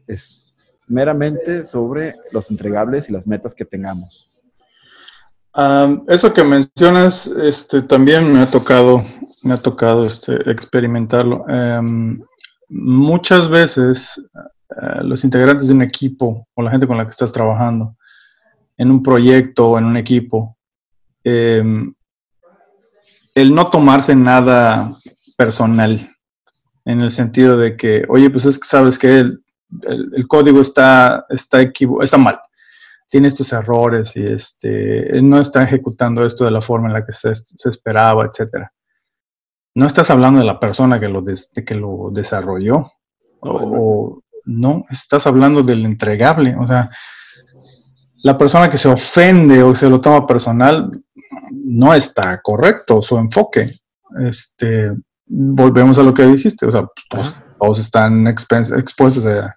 es 0.05 0.53
meramente 0.87 1.65
sobre 1.65 2.15
los 2.31 2.51
entregables 2.51 3.09
y 3.09 3.13
las 3.13 3.25
metas 3.25 3.55
que 3.55 3.65
tengamos. 3.65 4.29
eso 6.07 6.31
que 6.31 6.43
mencionas, 6.43 7.25
este, 7.25 7.81
también 7.81 8.31
me 8.31 8.41
ha 8.41 8.51
tocado, 8.51 9.03
me 9.41 9.55
ha 9.55 9.57
tocado 9.57 10.05
este, 10.05 10.35
experimentarlo. 10.51 11.43
Em, 11.49 12.21
muchas 12.69 13.49
veces 13.49 14.21
eh, 14.81 15.03
los 15.03 15.23
integrantes 15.23 15.67
de 15.67 15.73
un 15.73 15.81
equipo 15.81 16.47
o 16.53 16.61
la 16.61 16.71
gente 16.71 16.87
con 16.87 16.97
la 16.97 17.05
que 17.05 17.11
estás 17.11 17.31
trabajando 17.31 17.95
en 18.77 18.91
un 18.91 19.03
proyecto 19.03 19.69
o 19.69 19.77
en 19.77 19.85
un 19.85 19.97
equipo, 19.97 20.57
em, 21.23 21.93
el 23.35 23.53
no 23.53 23.69
tomarse 23.69 24.15
nada 24.15 24.95
personal, 25.37 26.09
en 26.85 27.01
el 27.01 27.11
sentido 27.11 27.57
de 27.57 27.77
que, 27.77 28.03
oye, 28.09 28.29
pues 28.29 28.45
es 28.45 28.59
que 28.59 28.67
sabes 28.67 28.99
que 28.99 29.19
el, 29.19 30.27
código 30.27 30.61
está, 30.61 31.25
está, 31.29 31.61
está 31.61 32.17
mal, 32.17 32.39
tiene 33.09 33.27
estos 33.27 33.53
errores 33.53 34.15
y 34.15 34.25
este, 34.25 35.21
no 35.21 35.39
está 35.39 35.63
ejecutando 35.63 36.25
esto 36.25 36.45
de 36.45 36.51
la 36.51 36.61
forma 36.61 36.87
en 36.87 36.93
la 36.93 37.05
que 37.05 37.13
se, 37.13 37.33
se 37.35 37.69
esperaba, 37.69 38.25
etcétera. 38.25 38.71
No 39.75 39.87
estás 39.87 40.09
hablando 40.09 40.39
de 40.39 40.45
la 40.45 40.59
persona 40.59 40.99
que 40.99 41.07
lo, 41.07 41.23
que 41.23 41.75
lo 41.75 42.09
desarrolló, 42.11 42.91
o, 43.39 44.22
no, 44.45 44.85
estás 44.89 45.25
hablando 45.27 45.63
del 45.63 45.85
entregable, 45.85 46.55
o 46.55 46.67
sea, 46.67 46.89
la 48.23 48.37
persona 48.37 48.69
que 48.69 48.77
se 48.77 48.87
ofende 48.87 49.61
o 49.61 49.75
se 49.75 49.89
lo 49.89 49.99
toma 49.99 50.25
personal 50.25 50.89
no 51.51 51.93
está 51.93 52.41
correcto 52.41 53.01
su 53.01 53.17
enfoque. 53.17 53.73
Este, 54.27 54.91
volvemos 55.25 55.97
a 55.99 56.03
lo 56.03 56.13
que 56.13 56.25
dijiste, 56.25 56.65
o 56.65 56.71
sea, 56.71 56.87
todos, 57.57 57.79
están 57.79 58.27
expuestos 58.27 59.25
a 59.25 59.55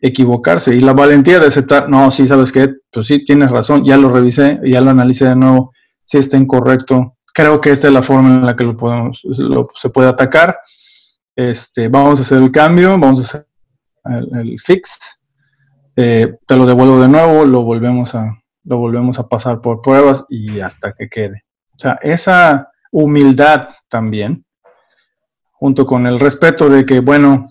equivocarse 0.00 0.74
y 0.74 0.80
la 0.80 0.92
valentía 0.92 1.40
de 1.40 1.46
aceptar, 1.46 1.88
no, 1.88 2.10
sí, 2.10 2.26
sabes 2.26 2.52
qué, 2.52 2.74
pues 2.92 3.06
sí, 3.06 3.24
tienes 3.24 3.50
razón, 3.50 3.84
ya 3.84 3.96
lo 3.96 4.10
revisé, 4.10 4.60
ya 4.64 4.80
lo 4.80 4.90
analicé 4.90 5.26
de 5.26 5.36
nuevo, 5.36 5.72
si 6.04 6.18
está 6.18 6.36
incorrecto, 6.36 7.16
creo 7.32 7.60
que 7.60 7.70
esta 7.70 7.88
es 7.88 7.94
la 7.94 8.02
forma 8.02 8.34
en 8.34 8.46
la 8.46 8.54
que 8.54 8.64
lo 8.64 8.76
podemos, 8.76 9.22
se 9.80 9.90
puede 9.90 10.08
atacar, 10.08 10.58
este, 11.34 11.88
vamos 11.88 12.18
a 12.18 12.22
hacer 12.22 12.42
el 12.42 12.52
cambio, 12.52 12.90
vamos 12.98 13.20
a 13.20 13.22
hacer 13.22 13.45
el 14.08 14.58
fix, 14.58 15.24
eh, 15.96 16.36
te 16.46 16.56
lo 16.56 16.66
devuelvo 16.66 17.00
de 17.00 17.08
nuevo, 17.08 17.44
lo 17.46 17.62
volvemos 17.62 18.14
a, 18.14 18.38
lo 18.64 18.76
volvemos 18.76 19.18
a 19.18 19.28
pasar 19.28 19.60
por 19.60 19.80
pruebas 19.80 20.26
y 20.28 20.60
hasta 20.60 20.92
que 20.92 21.08
quede. 21.08 21.44
O 21.74 21.78
sea, 21.78 21.98
esa 22.02 22.70
humildad 22.90 23.70
también, 23.88 24.44
junto 25.52 25.86
con 25.86 26.06
el 26.06 26.20
respeto 26.20 26.68
de 26.68 26.84
que, 26.84 27.00
bueno, 27.00 27.48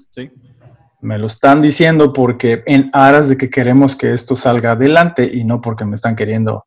me 1.01 1.17
lo 1.17 1.27
están 1.27 1.61
diciendo 1.61 2.13
porque 2.13 2.63
en 2.65 2.89
aras 2.93 3.29
de 3.29 3.37
que 3.37 3.49
queremos 3.49 3.95
que 3.95 4.13
esto 4.13 4.35
salga 4.35 4.71
adelante 4.71 5.29
y 5.31 5.43
no 5.43 5.61
porque 5.61 5.85
me 5.85 5.95
están 5.95 6.15
queriendo 6.15 6.65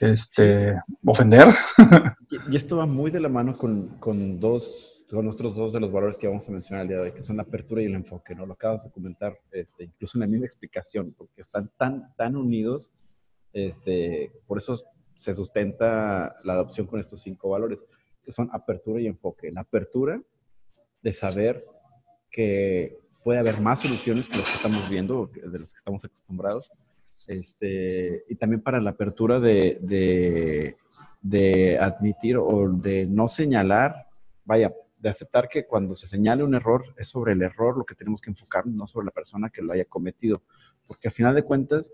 este, 0.00 0.80
ofender. 1.04 1.48
y, 2.50 2.56
esto 2.56 2.78
va 2.78 2.86
muy 2.86 3.10
de 3.10 3.20
la 3.20 3.28
mano 3.28 3.56
con, 3.56 3.88
con 3.98 4.40
dos 4.40 4.99
son 5.10 5.26
otros 5.28 5.56
dos 5.56 5.72
de 5.72 5.80
los 5.80 5.90
valores 5.90 6.16
que 6.16 6.28
vamos 6.28 6.48
a 6.48 6.52
mencionar 6.52 6.82
el 6.82 6.88
día 6.88 6.96
de 6.98 7.02
hoy, 7.02 7.12
que 7.12 7.22
son 7.22 7.36
la 7.36 7.42
apertura 7.42 7.82
y 7.82 7.86
el 7.86 7.94
enfoque, 7.94 8.32
¿no? 8.32 8.46
Lo 8.46 8.52
acabas 8.52 8.84
de 8.84 8.92
comentar, 8.92 9.36
este, 9.50 9.84
incluso 9.84 10.16
en 10.16 10.20
la 10.20 10.26
misma 10.28 10.46
explicación, 10.46 11.12
porque 11.18 11.40
están 11.40 11.68
tan, 11.76 12.14
tan 12.14 12.36
unidos, 12.36 12.92
este, 13.52 14.30
por 14.46 14.58
eso 14.58 14.80
se 15.18 15.34
sustenta 15.34 16.32
la 16.44 16.52
adopción 16.52 16.86
con 16.86 17.00
estos 17.00 17.22
cinco 17.22 17.50
valores, 17.50 17.84
que 18.24 18.30
son 18.30 18.50
apertura 18.52 19.00
y 19.00 19.08
enfoque. 19.08 19.50
La 19.50 19.62
apertura 19.62 20.22
de 21.02 21.12
saber 21.12 21.66
que 22.30 22.96
puede 23.24 23.40
haber 23.40 23.60
más 23.60 23.80
soluciones 23.80 24.28
que 24.28 24.38
las 24.38 24.48
que 24.48 24.56
estamos 24.56 24.88
viendo, 24.88 25.26
de 25.26 25.58
las 25.58 25.72
que 25.72 25.78
estamos 25.78 26.04
acostumbrados, 26.04 26.70
este, 27.26 28.24
y 28.28 28.36
también 28.36 28.62
para 28.62 28.80
la 28.80 28.90
apertura 28.90 29.40
de, 29.40 29.76
de, 29.82 30.76
de 31.20 31.78
admitir 31.80 32.36
o 32.36 32.68
de 32.68 33.06
no 33.06 33.28
señalar, 33.28 34.06
vaya, 34.44 34.72
de 35.00 35.08
aceptar 35.08 35.48
que 35.48 35.66
cuando 35.66 35.96
se 35.96 36.06
señale 36.06 36.44
un 36.44 36.54
error 36.54 36.84
es 36.96 37.08
sobre 37.08 37.32
el 37.32 37.42
error 37.42 37.76
lo 37.76 37.84
que 37.84 37.94
tenemos 37.94 38.20
que 38.20 38.30
enfocarnos, 38.30 38.74
no 38.74 38.86
sobre 38.86 39.06
la 39.06 39.12
persona 39.12 39.48
que 39.48 39.62
lo 39.62 39.72
haya 39.72 39.86
cometido. 39.86 40.42
Porque 40.86 41.08
al 41.08 41.14
final 41.14 41.34
de 41.34 41.42
cuentas, 41.42 41.92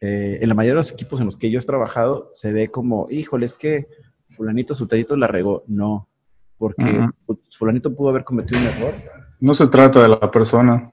eh, 0.00 0.38
en 0.40 0.48
la 0.48 0.54
mayoría 0.54 0.72
de 0.74 0.76
los 0.76 0.92
equipos 0.92 1.20
en 1.20 1.26
los 1.26 1.36
que 1.36 1.50
yo 1.50 1.58
he 1.58 1.62
trabajado, 1.62 2.30
se 2.34 2.52
ve 2.52 2.68
como, 2.68 3.06
híjole, 3.10 3.46
es 3.46 3.54
que 3.54 3.88
fulanito, 4.36 4.74
suterito 4.74 5.16
la 5.16 5.26
regó. 5.26 5.64
No, 5.66 6.08
porque 6.56 7.04
fulanito 7.50 7.94
pudo 7.94 8.10
haber 8.10 8.24
cometido 8.24 8.60
un 8.60 8.66
error. 8.66 8.94
No 9.40 9.54
se 9.54 9.66
trata 9.66 10.02
de 10.02 10.08
la 10.08 10.30
persona. 10.30 10.92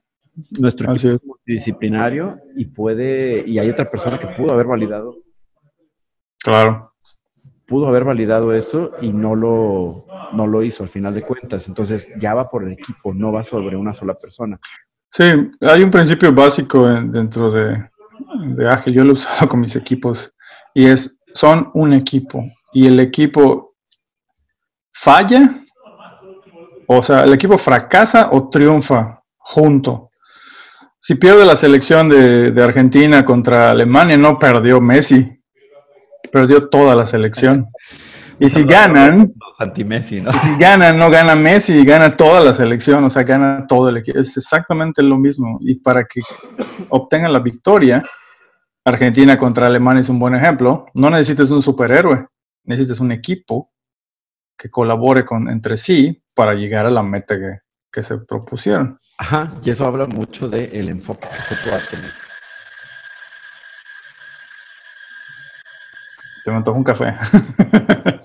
Nuestro 0.51 0.91
equipo 0.91 1.15
es 1.15 1.23
multidisciplinario 1.23 2.39
y 2.55 2.65
puede, 2.65 3.43
y 3.47 3.59
hay 3.59 3.69
otra 3.69 3.89
persona 3.89 4.19
que 4.19 4.27
pudo 4.27 4.53
haber 4.53 4.67
validado. 4.67 5.15
Claro 6.39 6.93
pudo 7.67 7.87
haber 7.87 8.05
validado 8.05 8.53
eso 8.53 8.91
y 9.01 9.11
no 9.11 9.35
lo, 9.35 10.05
no 10.33 10.47
lo 10.47 10.63
hizo 10.63 10.83
al 10.83 10.89
final 10.89 11.13
de 11.13 11.21
cuentas. 11.21 11.67
Entonces 11.67 12.11
ya 12.17 12.33
va 12.33 12.49
por 12.49 12.63
el 12.63 12.71
equipo, 12.71 13.13
no 13.13 13.31
va 13.31 13.43
sobre 13.43 13.75
una 13.75 13.93
sola 13.93 14.15
persona. 14.15 14.57
Sí, 15.11 15.23
hay 15.61 15.83
un 15.83 15.91
principio 15.91 16.33
básico 16.33 16.87
dentro 16.87 17.51
de, 17.51 17.89
de 18.55 18.67
Ágil, 18.67 18.93
yo 18.93 19.03
lo 19.03 19.11
he 19.11 19.13
usado 19.13 19.49
con 19.49 19.59
mis 19.59 19.75
equipos, 19.75 20.33
y 20.73 20.87
es, 20.87 21.19
son 21.33 21.69
un 21.73 21.93
equipo, 21.93 22.43
y 22.73 22.87
el 22.87 22.99
equipo 22.99 23.75
falla, 24.93 25.63
o 26.87 27.03
sea, 27.03 27.23
el 27.23 27.33
equipo 27.33 27.57
fracasa 27.57 28.29
o 28.31 28.49
triunfa 28.49 29.21
junto. 29.37 30.11
Si 30.99 31.15
pierde 31.15 31.45
la 31.45 31.55
selección 31.55 32.09
de, 32.09 32.51
de 32.51 32.63
Argentina 32.63 33.23
contra 33.23 33.71
Alemania, 33.71 34.17
no 34.17 34.37
perdió 34.37 34.81
Messi, 34.81 35.36
perdió 36.31 36.69
toda 36.69 36.95
la 36.95 37.05
selección. 37.05 37.67
Y 38.39 38.49
si 38.49 38.63
ganan, 38.63 39.33
si 39.57 40.55
ganan, 40.59 40.97
no 40.97 41.09
gana 41.09 41.35
Messi, 41.35 41.83
gana 41.83 42.15
toda 42.15 42.43
la 42.43 42.53
selección, 42.53 43.03
o 43.03 43.09
sea, 43.09 43.23
gana 43.23 43.65
todo 43.67 43.89
el 43.89 43.97
equipo. 43.97 44.19
Es 44.19 44.37
exactamente 44.37 45.01
lo 45.01 45.17
mismo. 45.17 45.57
Y 45.61 45.75
para 45.75 46.05
que 46.05 46.21
obtengan 46.89 47.33
la 47.33 47.39
victoria, 47.39 48.03
Argentina 48.85 49.37
contra 49.37 49.65
Alemania 49.65 50.01
es 50.01 50.09
un 50.09 50.19
buen 50.19 50.35
ejemplo. 50.35 50.85
No 50.93 51.09
necesitas 51.09 51.49
un 51.49 51.63
superhéroe, 51.63 52.27
necesitas 52.63 52.99
un 52.99 53.11
equipo 53.11 53.71
que 54.55 54.69
colabore 54.69 55.25
con, 55.25 55.49
entre 55.49 55.75
sí 55.75 56.23
para 56.35 56.53
llegar 56.53 56.85
a 56.85 56.91
la 56.91 57.01
meta 57.01 57.35
que, 57.35 57.59
que 57.91 58.03
se 58.03 58.19
propusieron. 58.19 58.99
Ajá, 59.17 59.49
y 59.63 59.71
eso 59.71 59.85
habla 59.85 60.05
mucho 60.05 60.47
del 60.47 60.89
enfoque 60.89 61.27
que 61.27 61.55
se 61.55 61.95
tener. 61.95 62.26
Se 66.47 66.51
me 66.51 66.57
antoja 66.59 66.77
un 66.77 66.83
café. 66.85 67.13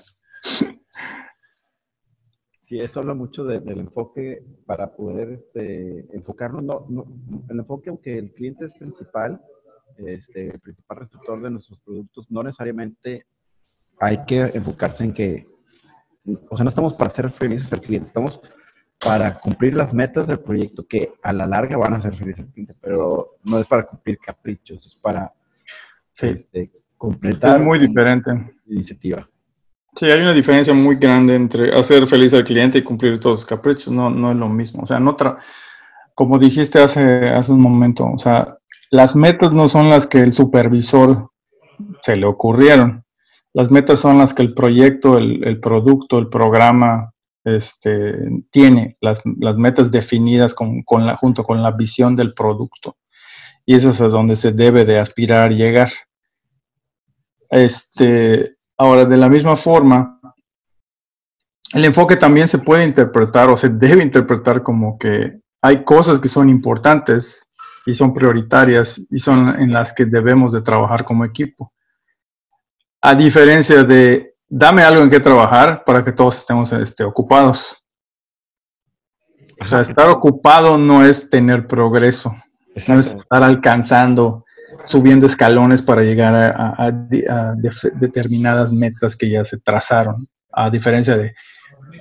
sí, 2.63 2.79
eso 2.79 3.01
habla 3.01 3.15
mucho 3.15 3.43
del 3.43 3.81
enfoque 3.81 4.45
para 4.65 4.95
poder 4.95 5.31
este, 5.31 6.07
enfocarnos. 6.15 6.63
No, 6.63 6.87
no, 6.89 7.05
el 7.49 7.59
enfoque, 7.59 7.91
aunque 7.91 8.17
el 8.17 8.31
cliente 8.31 8.67
es 8.67 8.75
principal, 8.75 9.43
este, 9.97 10.51
el 10.51 10.61
principal 10.61 10.99
receptor 10.99 11.43
de 11.43 11.51
nuestros 11.51 11.81
productos, 11.81 12.31
no 12.31 12.45
necesariamente 12.45 13.27
hay 13.99 14.25
que 14.25 14.43
enfocarse 14.55 15.03
en 15.03 15.15
que, 15.15 15.45
o 16.49 16.57
sea, 16.57 16.63
no 16.63 16.71
estamos 16.71 16.95
para 16.95 17.11
hacer 17.11 17.29
felices 17.29 17.73
al 17.73 17.81
cliente, 17.81 18.07
estamos 18.07 18.41
para 19.05 19.37
cumplir 19.37 19.75
las 19.75 19.93
metas 19.93 20.29
del 20.29 20.39
proyecto, 20.39 20.87
que 20.87 21.13
a 21.25 21.33
la 21.33 21.49
larga 21.49 21.77
van 21.77 21.95
a 21.95 22.01
ser 22.01 22.15
felices 22.15 22.45
al 22.45 22.53
cliente, 22.53 22.77
pero 22.81 23.31
no 23.51 23.59
es 23.59 23.67
para 23.67 23.83
cumplir 23.83 24.17
caprichos, 24.21 24.87
es 24.87 24.95
para 24.95 25.35
sí. 26.13 26.29
este, 26.29 26.71
completar. 27.03 27.59
Es 27.59 27.67
muy 27.67 27.81
diferente. 27.81 28.31
Iniciativa. 28.69 29.21
Sí, 29.97 30.07
hay 30.07 30.21
una 30.21 30.33
diferencia 30.33 30.73
muy 30.73 30.95
grande 30.95 31.35
entre 31.35 31.77
hacer 31.77 32.07
feliz 32.07 32.33
al 32.33 32.45
cliente 32.45 32.79
y 32.79 32.83
cumplir 32.83 33.19
todos 33.19 33.41
los 33.41 33.45
caprichos. 33.45 33.93
No, 33.93 34.09
no 34.09 34.31
es 34.31 34.37
lo 34.37 34.49
mismo. 34.49 34.85
O 34.85 34.87
sea, 34.87 35.01
no 35.01 35.17
como 36.15 36.38
dijiste 36.38 36.81
hace, 36.81 37.29
hace 37.29 37.51
un 37.51 37.61
momento, 37.61 38.07
o 38.07 38.19
sea, 38.19 38.57
las 38.91 39.17
metas 39.17 39.53
no 39.53 39.69
son 39.69 39.88
las 39.88 40.07
que 40.07 40.21
el 40.21 40.33
supervisor 40.33 41.31
se 42.03 42.15
le 42.15 42.27
ocurrieron. 42.27 43.05
Las 43.53 43.71
metas 43.71 43.99
son 43.99 44.19
las 44.19 44.33
que 44.33 44.43
el 44.43 44.55
proyecto, 44.55 45.19
el, 45.19 45.59
producto, 45.61 46.19
el 46.19 46.29
programa 46.29 47.12
este, 47.45 48.15
tiene, 48.51 48.97
las, 49.01 49.21
metas 49.57 49.91
definidas 49.91 50.55
con, 50.55 50.83
con 50.83 51.05
la, 51.05 51.17
junto 51.17 51.43
con 51.43 51.62
la 51.62 51.73
visión 51.73 52.15
del 52.15 52.33
producto. 52.33 52.97
Y 53.67 53.75
eso 53.75 53.91
es 53.91 54.01
a 54.01 54.09
donde 54.09 54.37
se 54.37 54.53
debe 54.53 54.85
de 54.85 55.01
aspirar 55.01 55.51
llegar. 55.51 55.91
Este, 57.53 58.57
ahora, 58.79 59.05
de 59.05 59.17
la 59.19 59.29
misma 59.29 59.57
forma, 59.57 60.19
el 61.75 61.85
enfoque 61.85 62.17
también 62.17 62.49
se 62.49 62.59
puede 62.59 62.83
interpretar 62.83 63.51
o 63.51 63.59
se 63.59 63.69
debe 63.69 64.03
interpretar 64.03 64.62
como 64.62 64.99
que 64.99 65.38
hay 65.61 65.85
cosas 65.85 66.19
que 66.19 66.31
son 66.31 66.49
importantes 66.49 67.51
y 67.85 67.93
son 67.93 68.15
prioritarias 68.15 69.03
y 69.11 69.19
son 69.19 69.61
en 69.61 69.71
las 69.71 69.93
que 69.93 70.07
debemos 70.07 70.51
de 70.53 70.62
trabajar 70.62 71.05
como 71.05 71.27
equipo. 71.27 71.75
A 73.03 73.15
diferencia 73.15 73.85
de, 73.85 74.35
dame 74.49 74.83
algo 74.83 75.03
en 75.03 75.11
que 75.11 75.21
trabajar 75.21 75.85
para 75.85 76.03
que 76.03 76.12
todos 76.12 76.38
estemos 76.38 76.73
este, 76.73 77.05
ocupados. 77.05 77.77
O 79.61 79.65
sea, 79.67 79.83
estar 79.83 80.09
ocupado 80.09 80.79
no 80.79 81.05
es 81.05 81.29
tener 81.29 81.67
progreso, 81.67 82.35
no 82.88 82.99
es 82.99 83.12
estar 83.12 83.43
alcanzando 83.43 84.47
subiendo 84.85 85.27
escalones 85.27 85.83
para 85.83 86.03
llegar 86.03 86.35
a, 86.35 86.92
determinadas 87.95 88.73
metas 88.73 89.16
que 89.16 89.31
ya 89.31 89.45
se 89.45 89.59
trazaron, 89.59 90.27
a 90.53 90.71
diferencia 90.71 91.16
de 91.16 91.35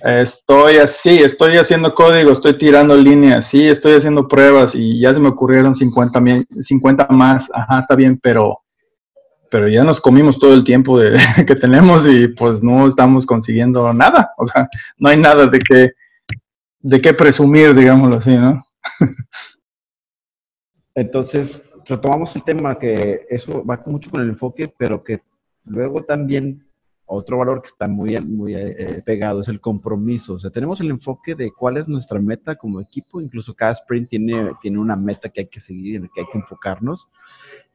estoy 0.03 0.77
así, 0.77 1.17
estoy 1.17 1.57
haciendo 1.57 1.93
código, 1.93 2.31
estoy 2.31 2.57
tirando 2.57 2.95
líneas, 2.95 3.47
sí, 3.47 3.67
estoy 3.67 3.93
haciendo 3.93 4.27
pruebas 4.27 4.73
y 4.75 4.99
ya 4.99 5.13
se 5.13 5.19
me 5.19 5.29
ocurrieron 5.29 5.75
50, 5.75 6.21
50 6.59 7.07
más, 7.09 7.49
ajá, 7.53 7.79
está 7.79 7.95
bien, 7.95 8.19
pero, 8.21 8.59
pero 9.49 9.67
ya 9.67 9.83
nos 9.83 10.01
comimos 10.01 10.39
todo 10.39 10.53
el 10.53 10.63
tiempo 10.63 10.99
que 11.47 11.55
tenemos 11.55 12.07
y 12.07 12.27
pues 12.29 12.63
no 12.63 12.87
estamos 12.87 13.25
consiguiendo 13.25 13.93
nada, 13.93 14.31
o 14.37 14.45
sea, 14.45 14.67
no 14.97 15.09
hay 15.09 15.17
nada 15.17 15.47
de 15.47 15.59
qué, 15.59 15.91
de 16.79 17.01
qué 17.01 17.13
presumir, 17.13 17.75
digámoslo 17.75 18.17
así, 18.17 18.35
¿no? 18.35 18.63
Entonces, 20.95 21.70
retomamos 21.91 22.35
el 22.35 22.43
tema 22.43 22.79
que 22.79 23.25
eso 23.29 23.63
va 23.63 23.81
mucho 23.85 24.09
con 24.09 24.21
el 24.21 24.29
enfoque, 24.29 24.73
pero 24.75 25.03
que 25.03 25.21
luego 25.65 26.03
también 26.03 26.65
otro 27.05 27.37
valor 27.37 27.61
que 27.61 27.67
está 27.67 27.89
muy, 27.89 28.17
muy 28.21 28.55
eh, 28.55 29.01
pegado 29.05 29.41
es 29.41 29.49
el 29.49 29.59
compromiso. 29.59 30.35
O 30.35 30.39
sea, 30.39 30.49
tenemos 30.49 30.79
el 30.79 30.89
enfoque 30.89 31.35
de 31.35 31.51
cuál 31.51 31.75
es 31.75 31.89
nuestra 31.89 32.19
meta 32.19 32.55
como 32.55 32.79
equipo. 32.79 33.19
Incluso 33.19 33.53
cada 33.53 33.73
sprint 33.73 34.09
tiene, 34.09 34.51
tiene 34.61 34.79
una 34.79 34.95
meta 34.95 35.27
que 35.27 35.41
hay 35.41 35.47
que 35.47 35.59
seguir, 35.59 35.97
en 35.97 36.03
la 36.03 36.07
que 36.07 36.21
hay 36.21 36.27
que 36.31 36.37
enfocarnos. 36.37 37.09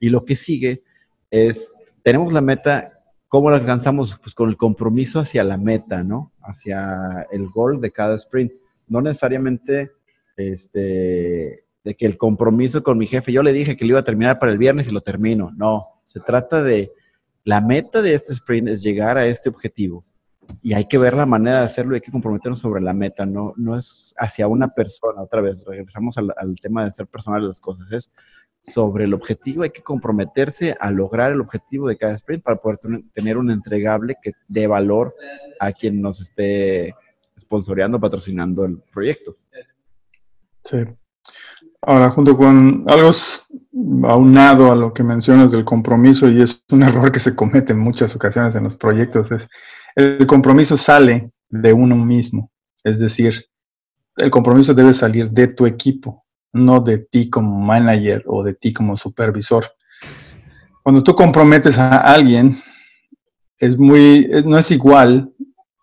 Y 0.00 0.08
lo 0.08 0.24
que 0.24 0.36
sigue 0.36 0.82
es, 1.30 1.74
tenemos 2.02 2.32
la 2.32 2.40
meta, 2.40 2.92
¿cómo 3.28 3.50
la 3.50 3.58
alcanzamos? 3.58 4.18
Pues 4.22 4.34
con 4.34 4.48
el 4.48 4.56
compromiso 4.56 5.20
hacia 5.20 5.44
la 5.44 5.58
meta, 5.58 6.02
¿no? 6.02 6.32
Hacia 6.40 7.26
el 7.30 7.50
gol 7.50 7.82
de 7.82 7.90
cada 7.90 8.16
sprint. 8.16 8.52
No 8.88 9.02
necesariamente 9.02 9.90
este, 10.38 11.65
de 11.86 11.94
que 11.94 12.04
el 12.04 12.16
compromiso 12.16 12.82
con 12.82 12.98
mi 12.98 13.06
jefe, 13.06 13.30
yo 13.30 13.44
le 13.44 13.52
dije 13.52 13.76
que 13.76 13.84
lo 13.84 13.90
iba 13.90 14.00
a 14.00 14.04
terminar 14.04 14.40
para 14.40 14.50
el 14.50 14.58
viernes 14.58 14.88
y 14.88 14.90
lo 14.90 15.02
termino. 15.02 15.52
No, 15.56 16.00
se 16.02 16.18
trata 16.18 16.60
de 16.60 16.92
la 17.44 17.60
meta 17.60 18.02
de 18.02 18.12
este 18.12 18.32
sprint 18.32 18.66
es 18.66 18.82
llegar 18.82 19.16
a 19.16 19.28
este 19.28 19.48
objetivo 19.48 20.04
y 20.62 20.74
hay 20.74 20.86
que 20.86 20.98
ver 20.98 21.14
la 21.14 21.26
manera 21.26 21.60
de 21.60 21.64
hacerlo 21.64 21.94
y 21.94 21.98
hay 21.98 22.00
que 22.00 22.10
comprometernos 22.10 22.58
sobre 22.58 22.82
la 22.82 22.92
meta, 22.92 23.24
no, 23.24 23.54
no 23.56 23.78
es 23.78 24.12
hacia 24.18 24.48
una 24.48 24.66
persona, 24.66 25.22
otra 25.22 25.40
vez, 25.40 25.64
regresamos 25.64 26.18
al, 26.18 26.56
tema 26.60 26.84
de 26.84 26.90
ser 26.90 27.06
personal 27.06 27.42
de 27.42 27.48
las 27.48 27.60
cosas, 27.60 27.92
es 27.92 28.10
sobre 28.60 29.04
el 29.04 29.14
objetivo, 29.14 29.62
hay 29.62 29.70
que 29.70 29.82
comprometerse 29.82 30.74
a 30.80 30.90
lograr 30.90 31.30
el 31.30 31.40
objetivo 31.40 31.86
de 31.86 31.96
cada 31.96 32.14
sprint 32.14 32.42
para 32.42 32.56
poder 32.56 32.80
tener 33.12 33.38
un 33.38 33.52
entregable 33.52 34.16
que 34.20 34.32
dé 34.48 34.66
valor 34.66 35.14
a 35.60 35.70
quien 35.70 36.00
nos 36.00 36.20
esté 36.20 36.96
sponsoreando, 37.38 38.00
patrocinando 38.00 38.64
el 38.64 38.78
proyecto. 38.92 39.36
Sí. 40.64 40.78
Ahora, 41.88 42.10
junto 42.10 42.36
con 42.36 42.84
algo 42.88 43.12
aunado 44.08 44.72
a 44.72 44.74
lo 44.74 44.92
que 44.92 45.04
mencionas 45.04 45.52
del 45.52 45.64
compromiso, 45.64 46.28
y 46.28 46.42
es 46.42 46.60
un 46.70 46.82
error 46.82 47.12
que 47.12 47.20
se 47.20 47.36
comete 47.36 47.74
en 47.74 47.78
muchas 47.78 48.16
ocasiones 48.16 48.56
en 48.56 48.64
los 48.64 48.76
proyectos, 48.76 49.30
es 49.30 49.48
el 49.94 50.26
compromiso 50.26 50.76
sale 50.76 51.30
de 51.48 51.72
uno 51.72 51.94
mismo. 51.94 52.50
Es 52.82 52.98
decir, 52.98 53.46
el 54.16 54.32
compromiso 54.32 54.74
debe 54.74 54.92
salir 54.94 55.30
de 55.30 55.46
tu 55.46 55.64
equipo, 55.64 56.24
no 56.52 56.80
de 56.80 56.98
ti 56.98 57.30
como 57.30 57.60
manager 57.60 58.24
o 58.26 58.42
de 58.42 58.54
ti 58.54 58.72
como 58.72 58.96
supervisor. 58.96 59.66
Cuando 60.82 61.04
tú 61.04 61.14
comprometes 61.14 61.78
a 61.78 61.98
alguien, 61.98 62.60
es 63.58 63.78
muy, 63.78 64.28
no 64.44 64.58
es 64.58 64.72
igual, 64.72 65.32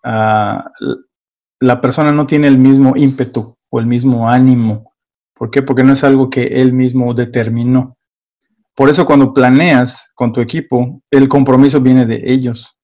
la 0.04 1.80
persona 1.82 2.12
no 2.12 2.28
tiene 2.28 2.48
el 2.48 2.58
mismo 2.58 2.94
ímpetu 2.98 3.56
o 3.70 3.80
el 3.80 3.86
mismo 3.86 4.30
ánimo 4.30 4.93
¿Por 5.44 5.52
qué? 5.52 5.62
Porque 5.62 5.84
no 5.84 5.92
es 5.92 6.06
algo 6.06 6.30
que 6.30 6.44
él 6.62 6.72
mismo 6.72 7.14
determinó. 7.14 7.98
Por 8.74 8.90
eso 8.90 9.06
cuando 9.06 9.34
planeas 9.34 10.10
con 10.16 10.32
tu 10.32 10.40
equipo, 10.40 11.02
el 11.12 11.28
compromiso 11.28 11.82
viene 11.82 12.06
de 12.06 12.22
ellos. 12.24 12.78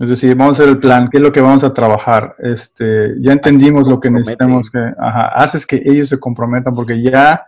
Es 0.00 0.08
decir, 0.08 0.34
vamos 0.34 0.58
a 0.58 0.62
hacer 0.62 0.72
el 0.74 0.80
plan, 0.80 1.08
qué 1.08 1.18
es 1.18 1.22
lo 1.22 1.30
que 1.30 1.40
vamos 1.40 1.62
a 1.62 1.72
trabajar. 1.72 2.34
Este, 2.40 3.14
ya 3.20 3.30
entendimos 3.30 3.88
lo 3.88 4.00
que 4.00 4.10
necesitamos 4.10 4.68
que, 4.68 4.80
haces 4.98 5.64
que 5.64 5.80
ellos 5.84 6.08
se 6.08 6.18
comprometan 6.18 6.74
porque 6.74 7.00
ya 7.00 7.46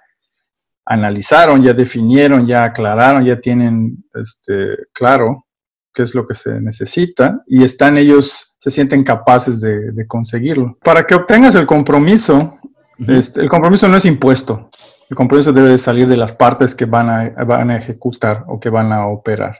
analizaron, 0.85 1.61
ya 1.61 1.73
definieron, 1.73 2.47
ya 2.47 2.63
aclararon, 2.63 3.25
ya 3.25 3.41
tienen 3.41 4.05
este, 4.15 4.87
claro 4.93 5.47
qué 5.93 6.05
es 6.05 6.15
lo 6.15 6.29
que 6.29 6.37
se 6.37 6.61
necesita 6.61 7.43
y 7.45 7.65
están 7.65 7.99
ellos, 7.99 8.57
se 8.61 8.71
sienten 8.71 9.03
capaces 9.03 9.61
de, 9.61 9.91
de 9.91 10.07
conseguirlo. 10.07 10.79
Para 10.85 11.03
que 11.03 11.17
obtengas 11.17 11.57
el 11.57 11.67
compromiso, 11.67 12.60
este, 13.09 13.41
el 13.41 13.49
compromiso 13.49 13.89
no 13.89 13.97
es 13.97 14.05
impuesto. 14.05 14.71
El 15.09 15.17
compromiso 15.17 15.53
debe 15.53 15.77
salir 15.79 16.07
de 16.07 16.17
las 16.17 16.33
partes 16.33 16.75
que 16.75 16.85
van 16.85 17.09
a, 17.09 17.45
van 17.45 17.71
a 17.71 17.77
ejecutar 17.77 18.45
o 18.47 18.61
que 18.61 18.71
van 18.71 18.93
a 18.93 19.07
operar 19.07 19.59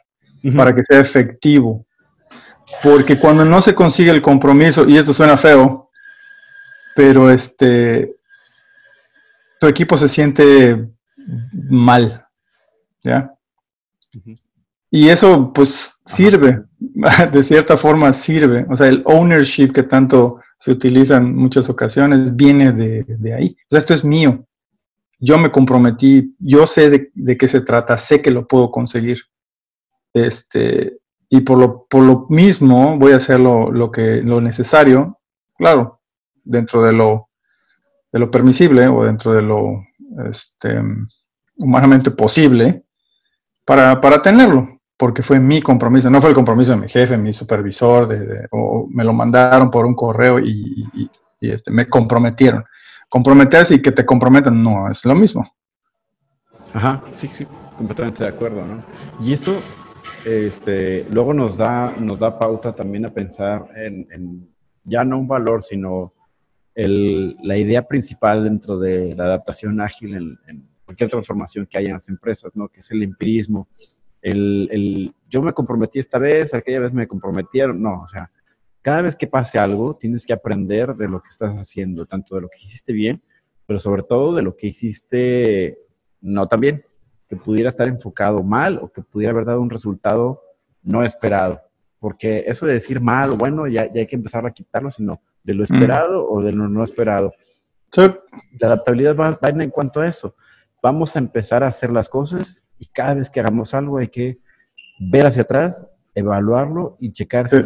para 0.57 0.75
que 0.75 0.85
sea 0.85 1.01
efectivo. 1.01 1.87
Porque 2.83 3.19
cuando 3.19 3.45
no 3.45 3.61
se 3.61 3.75
consigue 3.75 4.11
el 4.11 4.23
compromiso, 4.23 4.89
y 4.89 4.97
esto 4.97 5.13
suena 5.13 5.37
feo, 5.37 5.91
pero 6.95 7.31
este, 7.31 8.15
tu 9.59 9.67
equipo 9.67 9.97
se 9.97 10.09
siente 10.09 10.89
mal, 11.69 12.25
¿ya? 13.03 13.35
Y 14.91 15.09
eso 15.09 15.53
pues 15.53 16.01
sirve, 16.05 16.63
de 17.33 17.43
cierta 17.43 17.77
forma 17.77 18.13
sirve. 18.13 18.67
O 18.69 18.77
sea, 18.77 18.87
el 18.87 19.03
ownership 19.05 19.73
que 19.73 19.83
tanto 19.83 20.41
se 20.61 20.73
utiliza 20.73 21.17
en 21.17 21.35
muchas 21.35 21.71
ocasiones, 21.71 22.37
viene 22.37 22.73
de, 22.73 23.35
ahí. 23.35 23.57
O 23.65 23.67
sea, 23.71 23.79
esto 23.79 23.95
es 23.95 24.05
mío. 24.05 24.45
Yo 25.19 25.39
me 25.39 25.51
comprometí, 25.51 26.37
yo 26.39 26.67
sé 26.67 27.11
de, 27.15 27.39
qué 27.39 27.49
se 27.49 27.63
trata, 27.63 27.97
sé 27.97 28.21
que 28.21 28.31
lo 28.31 28.47
puedo 28.47 28.71
conseguir. 28.71 29.23
Este, 30.13 30.99
y 31.31 31.41
por 31.41 31.59
lo, 31.59 31.87
por 31.89 32.03
lo 32.03 32.27
mismo 32.29 32.99
voy 32.99 33.13
a 33.13 33.17
hacer 33.17 33.41
lo, 33.41 33.91
que, 33.91 34.21
lo 34.23 34.43
necesario, 34.43 35.19
claro, 35.57 36.03
dentro 36.45 36.83
de 36.83 36.93
lo, 36.93 37.31
de 38.13 38.19
lo 38.19 38.31
permisible 38.31 38.87
o 38.87 39.05
dentro 39.05 39.33
de 39.33 39.43
lo 39.43 39.83
este, 40.29 40.79
humanamente 41.57 42.11
posible 42.11 42.85
para, 43.65 43.99
para 43.99 44.21
tenerlo 44.21 44.80
porque 45.01 45.23
fue 45.23 45.41
mi 45.41 45.63
compromiso, 45.63 46.11
no 46.11 46.21
fue 46.21 46.29
el 46.29 46.37
compromiso 46.37 46.73
de 46.73 46.77
mi 46.77 46.87
jefe, 46.87 47.17
mi 47.17 47.33
supervisor, 47.33 48.07
o 48.51 48.87
me 48.91 49.03
lo 49.03 49.15
mandaron 49.15 49.71
por 49.71 49.87
un 49.87 49.95
correo 49.95 50.39
y, 50.39 50.87
este, 51.41 51.71
me 51.71 51.89
comprometieron. 51.89 52.67
Comprometerse 53.09 53.77
y 53.77 53.81
que 53.81 53.93
te 53.93 54.05
comprometan 54.05 54.63
no 54.63 54.91
es 54.91 55.03
lo 55.07 55.15
mismo. 55.15 55.51
Ajá, 56.75 57.03
sí, 57.13 57.31
completamente 57.79 58.25
de 58.25 58.29
acuerdo, 58.29 58.63
¿no? 58.67 58.83
Y 59.25 59.33
eso 59.33 59.63
este, 60.27 61.07
luego 61.11 61.33
nos 61.33 61.57
da, 61.57 61.95
nos 61.99 62.19
da 62.19 62.39
pauta 62.39 62.75
también 62.75 63.07
a 63.07 63.09
pensar 63.09 63.69
en, 63.77 64.55
ya 64.85 65.03
no 65.03 65.19
un 65.19 65.27
valor, 65.27 65.63
sino 65.63 66.13
el, 66.75 67.39
la 67.43 67.57
idea 67.57 67.89
principal 67.89 68.45
dentro 68.45 68.79
de 68.79 69.15
la 69.17 69.25
adaptación 69.25 69.81
ágil 69.81 70.15
en, 70.15 70.39
en, 70.47 70.71
cualquier 70.85 71.09
transformación 71.09 71.67
que 71.67 71.79
haya 71.79 71.89
en 71.89 71.95
las 71.95 72.09
empresas, 72.09 72.55
¿no? 72.55 72.69
Que 72.69 72.81
es 72.81 72.91
el 72.91 73.03
empirismo, 73.05 73.69
el, 74.23 74.69
el, 74.71 75.15
yo 75.29 75.43
me 75.43 75.53
comprometí 75.53 75.99
esta 75.99 76.19
vez, 76.19 76.55
aquella 76.55 76.81
vez 76.81 76.93
me 76.93 77.07
comprometieron, 77.07 77.81
no, 77.81 78.03
o 78.03 78.09
sea, 78.09 78.31
cada 78.83 79.03
vez 79.03 79.17
que 79.17 79.27
pase 79.27 79.59
algo, 79.59 79.97
tienes 79.97 80.27
que 80.27 80.33
aprender 80.33 80.95
de 80.95 81.09
lo 81.09 81.23
que 81.23 81.31
estás 81.31 81.55
haciendo, 81.57 82.07
tanto 82.07 82.35
de 82.35 82.43
lo 82.43 82.49
que 82.49 82.59
hiciste 82.63 82.93
bien, 82.93 83.23
pero 83.67 83.79
sobre 83.79 84.03
todo 84.03 84.35
de 84.35 84.43
lo 84.43 84.57
que 84.57 84.69
hiciste 84.69 85.79
no 86.21 86.47
tan 86.49 86.61
bien, 86.61 86.85
que 87.29 87.37
pudiera 87.37 87.69
estar 87.69 87.89
enfocado 87.89 88.43
mal 88.43 88.79
o 88.83 88.91
que 88.91 89.03
pudiera 89.03 89.33
haber 89.33 89.45
dado 89.45 89.61
un 89.61 89.71
resultado 89.71 90.43
no 90.83 91.05
esperado. 91.05 91.61
Porque 91.99 92.45
eso 92.47 92.67
de 92.67 92.73
decir 92.73 93.01
mal 93.01 93.31
o 93.31 93.37
bueno, 93.37 93.69
ya, 93.69 93.87
ya 93.93 94.01
hay 94.01 94.07
que 94.07 94.17
empezar 94.17 94.47
a 94.47 94.51
quitarlo, 94.51 94.91
sino 94.91 95.21
de 95.43 95.55
lo 95.55 95.63
esperado 95.63 96.27
o 96.29 96.43
de 96.43 96.53
lo 96.53 96.69
no 96.69 96.83
esperado. 96.83 97.33
La 98.59 98.69
adaptabilidad 98.69 99.15
va, 99.17 99.33
va 99.33 99.49
en 99.49 99.71
cuanto 99.71 100.01
a 100.01 100.09
eso. 100.09 100.35
Vamos 100.83 101.15
a 101.15 101.19
empezar 101.19 101.63
a 101.63 101.69
hacer 101.69 101.93
las 101.93 102.09
cosas 102.09 102.63
y 102.81 102.87
cada 102.87 103.15
vez 103.15 103.31
que 103.31 103.41
hagamos 103.41 103.75
algo 103.75 103.99
hay 103.99 104.09
que 104.09 104.41
ver 104.99 105.27
hacia 105.27 105.43
atrás, 105.43 105.87
evaluarlo 106.15 106.97
y 106.99 107.13
checar 107.13 107.49
si 107.49 107.59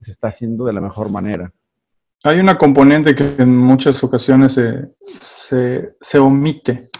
se 0.00 0.10
está 0.10 0.28
haciendo 0.28 0.64
de 0.64 0.72
la 0.72 0.80
mejor 0.80 1.10
manera. 1.10 1.52
Hay 2.24 2.38
una 2.38 2.56
componente 2.56 3.14
que 3.14 3.34
en 3.38 3.54
muchas 3.56 4.02
ocasiones 4.02 4.54
se, 5.20 5.94
se, 6.00 6.18
omite 6.18 6.90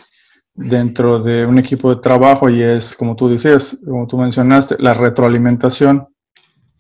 dentro 0.55 1.23
de 1.23 1.47
un 1.47 1.59
equipo 1.59 1.95
de 1.95 2.01
trabajo 2.01 2.51
y 2.51 2.63
es, 2.63 2.95
como 2.95 3.17
tú 3.17 3.29
decías, 3.29 3.79
como 3.85 4.07
tú 4.07 4.19
mencionaste, 4.19 4.77
la 4.79 4.95
retroalimentación 4.95 6.09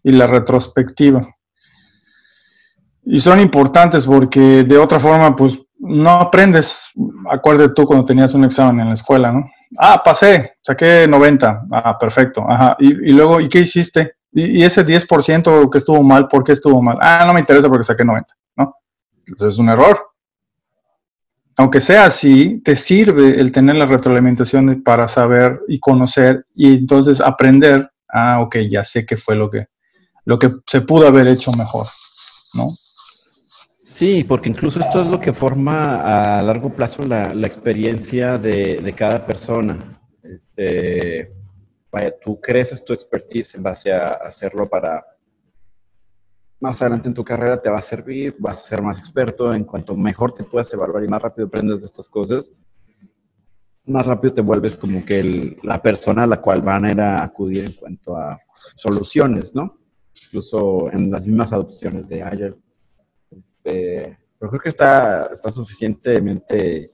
y 0.02 0.12
la 0.12 0.26
retrospectiva. 0.26 1.20
Y 3.04 3.18
son 3.20 3.40
importantes 3.40 4.06
porque 4.06 4.64
de 4.64 4.76
otra 4.76 5.00
forma, 5.00 5.34
pues 5.34 5.58
no 5.78 6.10
aprendes. 6.10 6.82
Acuérdate 7.30 7.72
tú 7.74 7.86
cuando 7.86 8.04
tenías 8.04 8.34
un 8.34 8.44
examen 8.44 8.80
en 8.80 8.88
la 8.88 8.94
escuela, 8.94 9.32
¿no? 9.32 9.48
Ah, 9.78 10.02
pasé, 10.02 10.54
saqué 10.60 11.06
90. 11.08 11.66
Ah, 11.70 11.98
perfecto. 11.98 12.44
Ajá. 12.48 12.76
Y, 12.78 13.12
luego, 13.12 13.40
¿y 13.40 13.48
qué 13.48 13.60
hiciste? 13.60 14.16
Y, 14.32 14.62
ese 14.64 14.84
10% 14.84 15.70
que 15.70 15.78
estuvo 15.78 16.02
mal, 16.02 16.28
¿por 16.28 16.44
qué 16.44 16.52
estuvo 16.52 16.82
mal? 16.82 16.98
Ah, 17.00 17.24
no 17.26 17.34
me 17.34 17.40
interesa 17.40 17.68
porque 17.68 17.84
saqué 17.84 18.04
90, 18.04 18.34
¿no? 18.56 18.74
Entonces 19.26 19.54
es 19.54 19.58
un 19.58 19.68
error. 19.68 19.98
Aunque 21.56 21.80
sea 21.80 22.06
así, 22.06 22.60
te 22.64 22.74
sirve 22.74 23.38
el 23.40 23.52
tener 23.52 23.76
la 23.76 23.86
retroalimentación 23.86 24.82
para 24.82 25.06
saber 25.06 25.60
y 25.68 25.78
conocer 25.78 26.46
y 26.54 26.74
entonces 26.78 27.20
aprender. 27.20 27.90
Ah, 28.08 28.40
ok, 28.40 28.56
ya 28.70 28.84
sé 28.84 29.06
qué 29.06 29.16
fue 29.16 29.36
lo 29.36 29.50
que, 29.50 29.66
lo 30.24 30.38
que 30.38 30.50
se 30.66 30.80
pudo 30.82 31.06
haber 31.06 31.28
hecho 31.28 31.52
mejor, 31.52 31.86
¿no? 32.54 32.74
Sí, 33.92 34.24
porque 34.24 34.48
incluso 34.48 34.80
esto 34.80 35.02
es 35.02 35.08
lo 35.08 35.20
que 35.20 35.34
forma 35.34 36.38
a 36.38 36.42
largo 36.42 36.70
plazo 36.70 37.02
la, 37.06 37.30
experiencia 37.46 38.38
de, 38.38 38.94
cada 38.96 39.26
persona. 39.26 40.00
Este, 40.22 41.30
vaya, 41.90 42.14
tú 42.18 42.40
creces 42.40 42.82
tu 42.86 42.94
expertise 42.94 43.54
en 43.54 43.62
base 43.62 43.92
a 43.92 44.14
hacerlo 44.14 44.66
para 44.66 45.04
más 46.58 46.80
adelante 46.80 47.08
en 47.08 47.14
tu 47.14 47.22
carrera 47.22 47.60
te 47.60 47.68
va 47.68 47.80
a 47.80 47.82
servir, 47.82 48.34
vas 48.38 48.62
a 48.62 48.68
ser 48.68 48.80
más 48.80 48.98
experto 48.98 49.52
en 49.52 49.64
cuanto 49.64 49.94
mejor 49.94 50.32
te 50.32 50.44
puedas 50.44 50.72
evaluar 50.72 51.04
y 51.04 51.08
más 51.08 51.20
rápido 51.20 51.48
aprendes 51.48 51.82
de 51.82 51.86
estas 51.86 52.08
cosas. 52.08 52.50
más 53.84 54.06
rápido 54.06 54.32
te 54.32 54.40
vuelves 54.40 54.74
como 54.74 55.04
que 55.04 55.58
la 55.62 55.82
persona 55.82 56.22
a 56.22 56.26
la 56.26 56.40
cual 56.40 56.62
van 56.62 56.86
a 56.86 56.92
ir 56.92 57.00
a 57.00 57.22
acudir 57.22 57.66
en 57.66 57.72
cuanto 57.72 58.16
a 58.16 58.40
soluciones, 58.74 59.54
¿no? 59.54 59.76
Incluso 60.28 60.90
en 60.90 61.10
las 61.10 61.26
mismas 61.26 61.52
adopciones 61.52 62.08
de 62.08 62.22
Agile. 62.22 62.54
Este, 63.64 64.18
pero 64.38 64.50
creo 64.50 64.60
que 64.60 64.68
está, 64.70 65.26
está 65.26 65.52
suficientemente 65.52 66.90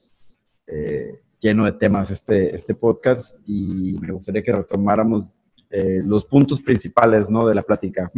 eh, 0.67 1.19
lleno 1.39 1.65
de 1.65 1.71
temas 1.71 2.11
este, 2.11 2.55
este 2.55 2.75
podcast 2.75 3.39
y 3.47 3.97
me 3.99 4.11
gustaría 4.11 4.43
que 4.43 4.51
retomáramos 4.51 5.35
eh, 5.71 6.01
los 6.05 6.25
puntos 6.25 6.61
principales 6.61 7.27
¿no? 7.27 7.47
de 7.47 7.55
la 7.55 7.63
plática. 7.63 8.11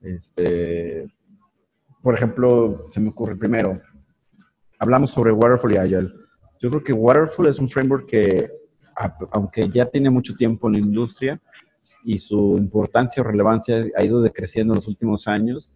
este, 0.00 1.06
por 2.02 2.14
ejemplo, 2.14 2.86
se 2.92 2.98
me 2.98 3.10
ocurre 3.10 3.36
primero, 3.36 3.80
hablamos 4.80 5.12
sobre 5.12 5.30
Waterfall 5.30 5.74
y 5.74 5.76
Agile. 5.76 6.12
Yo 6.60 6.70
creo 6.70 6.82
que 6.82 6.92
Waterfall 6.92 7.46
es 7.46 7.60
un 7.60 7.68
framework 7.68 8.08
que, 8.08 8.50
aunque 9.30 9.68
ya 9.68 9.86
tiene 9.86 10.10
mucho 10.10 10.34
tiempo 10.34 10.66
en 10.66 10.72
la 10.72 10.78
industria 10.80 11.40
y 12.04 12.18
su 12.18 12.56
importancia 12.58 13.22
o 13.22 13.26
relevancia 13.26 13.84
ha 13.96 14.02
ido 14.02 14.20
decreciendo 14.20 14.74
en 14.74 14.78
los 14.78 14.88
últimos 14.88 15.28
años, 15.28 15.70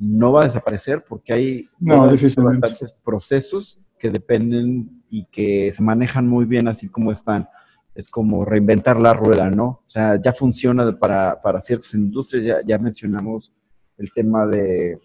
no 0.00 0.32
va 0.32 0.40
a 0.42 0.44
desaparecer 0.44 1.04
porque 1.06 1.32
hay 1.32 1.68
bastantes 1.78 2.92
procesos 3.04 3.78
que 3.98 4.10
dependen 4.10 5.04
y 5.10 5.26
que 5.26 5.70
se 5.72 5.82
manejan 5.82 6.26
muy 6.26 6.46
bien 6.46 6.66
así 6.66 6.88
como 6.88 7.12
están. 7.12 7.48
Es 7.94 8.08
como 8.08 8.44
reinventar 8.46 8.98
la 8.98 9.12
rueda, 9.12 9.50
¿no? 9.50 9.64
O 9.66 9.84
sea, 9.86 10.20
ya 10.20 10.32
funciona 10.32 10.90
para, 10.96 11.40
para 11.42 11.60
ciertas 11.60 11.92
industrias, 11.92 12.44
ya, 12.44 12.56
ya 12.64 12.78
mencionamos 12.78 13.52
el 13.98 14.10
tema 14.12 14.46
de, 14.46 14.98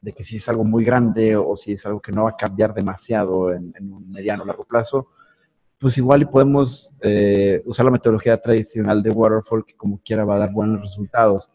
de, 0.00 0.12
que 0.12 0.24
si 0.24 0.36
es 0.36 0.48
algo 0.48 0.64
muy 0.64 0.84
grande 0.84 1.36
o 1.36 1.54
si 1.56 1.72
es 1.72 1.84
algo 1.84 2.00
que 2.00 2.12
no 2.12 2.24
va 2.24 2.30
a 2.30 2.36
cambiar 2.36 2.72
demasiado 2.72 3.52
en, 3.52 3.74
un 3.92 4.10
mediano 4.10 4.44
o 4.44 4.46
largo 4.46 4.64
plazo, 4.64 5.08
pues 5.78 5.98
igual 5.98 6.22
y 6.22 6.26
podemos 6.26 6.94
eh, 7.00 7.62
usar 7.66 7.84
la 7.84 7.90
metodología 7.90 8.40
tradicional 8.40 9.02
de 9.02 9.10
Waterfall 9.10 9.66
que 9.66 9.74
como 9.74 10.00
quiera 10.02 10.24
va 10.24 10.36
a 10.36 10.40
dar 10.40 10.52
buenos 10.52 10.80
resultados, 10.80 11.50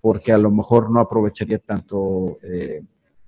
porque 0.00 0.32
a 0.32 0.38
lo 0.38 0.50
mejor 0.50 0.90
no 0.90 1.00
aprovecharía 1.00 1.58
tanto 1.58 2.38
eh, 2.42 2.82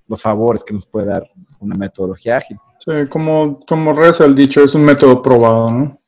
los 0.07 0.21
favores 0.21 0.63
que 0.63 0.73
nos 0.73 0.85
puede 0.85 1.07
dar 1.07 1.23
una 1.59 1.75
metodología 1.75 2.37
ágil. 2.37 2.57
Sí, 2.79 2.91
como, 3.09 3.59
como 3.65 3.93
reza 3.93 4.25
el 4.25 4.35
dicho, 4.35 4.63
es 4.63 4.75
un 4.75 4.83
método 4.83 5.21
probado, 5.21 5.71
¿no? 5.71 5.99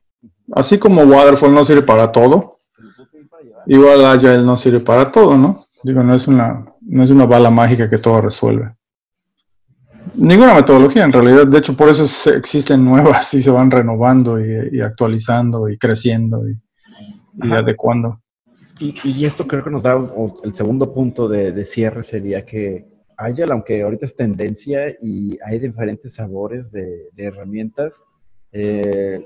Así 0.53 0.77
como 0.77 1.03
Waterfall 1.03 1.53
no 1.53 1.65
sirve 1.65 1.81
para 1.81 2.11
todo, 2.11 2.57
igual 3.65 4.05
Agile 4.05 4.43
no 4.43 4.57
sirve 4.57 4.79
para 4.79 5.11
todo, 5.11 5.37
¿no? 5.37 5.65
Digo, 5.83 6.03
no 6.03 6.15
es 6.15 6.27
una, 6.27 6.65
no 6.81 7.03
es 7.03 7.11
una 7.11 7.25
bala 7.25 7.49
mágica 7.49 7.89
que 7.89 7.97
todo 7.97 8.21
resuelve. 8.21 8.75
Ninguna 10.15 10.53
metodología, 10.53 11.03
en 11.03 11.11
realidad. 11.11 11.47
De 11.47 11.57
hecho, 11.57 11.75
por 11.75 11.89
eso 11.89 12.31
existen 12.31 12.85
nuevas 12.85 13.33
y 13.33 13.41
se 13.41 13.51
van 13.51 13.71
renovando 13.71 14.39
y, 14.39 14.81
actualizando 14.81 15.69
y 15.69 15.77
creciendo 15.77 16.41
y, 16.47 16.57
adecuando. 17.51 18.21
Y, 18.79 19.23
esto 19.25 19.47
creo 19.47 19.63
que 19.63 19.69
nos 19.69 19.83
da 19.83 19.95
el 20.43 20.53
segundo 20.53 20.93
punto 20.93 21.29
de, 21.29 21.53
de 21.53 21.65
cierre 21.65 22.03
sería 22.03 22.45
que 22.45 22.95
Agile, 23.17 23.51
aunque 23.51 23.81
ahorita 23.81 24.05
es 24.05 24.15
tendencia 24.15 24.95
y 25.01 25.37
hay 25.43 25.59
diferentes 25.59 26.15
sabores 26.15 26.71
de, 26.71 27.09
herramientas, 27.15 28.01
eh, 28.51 29.25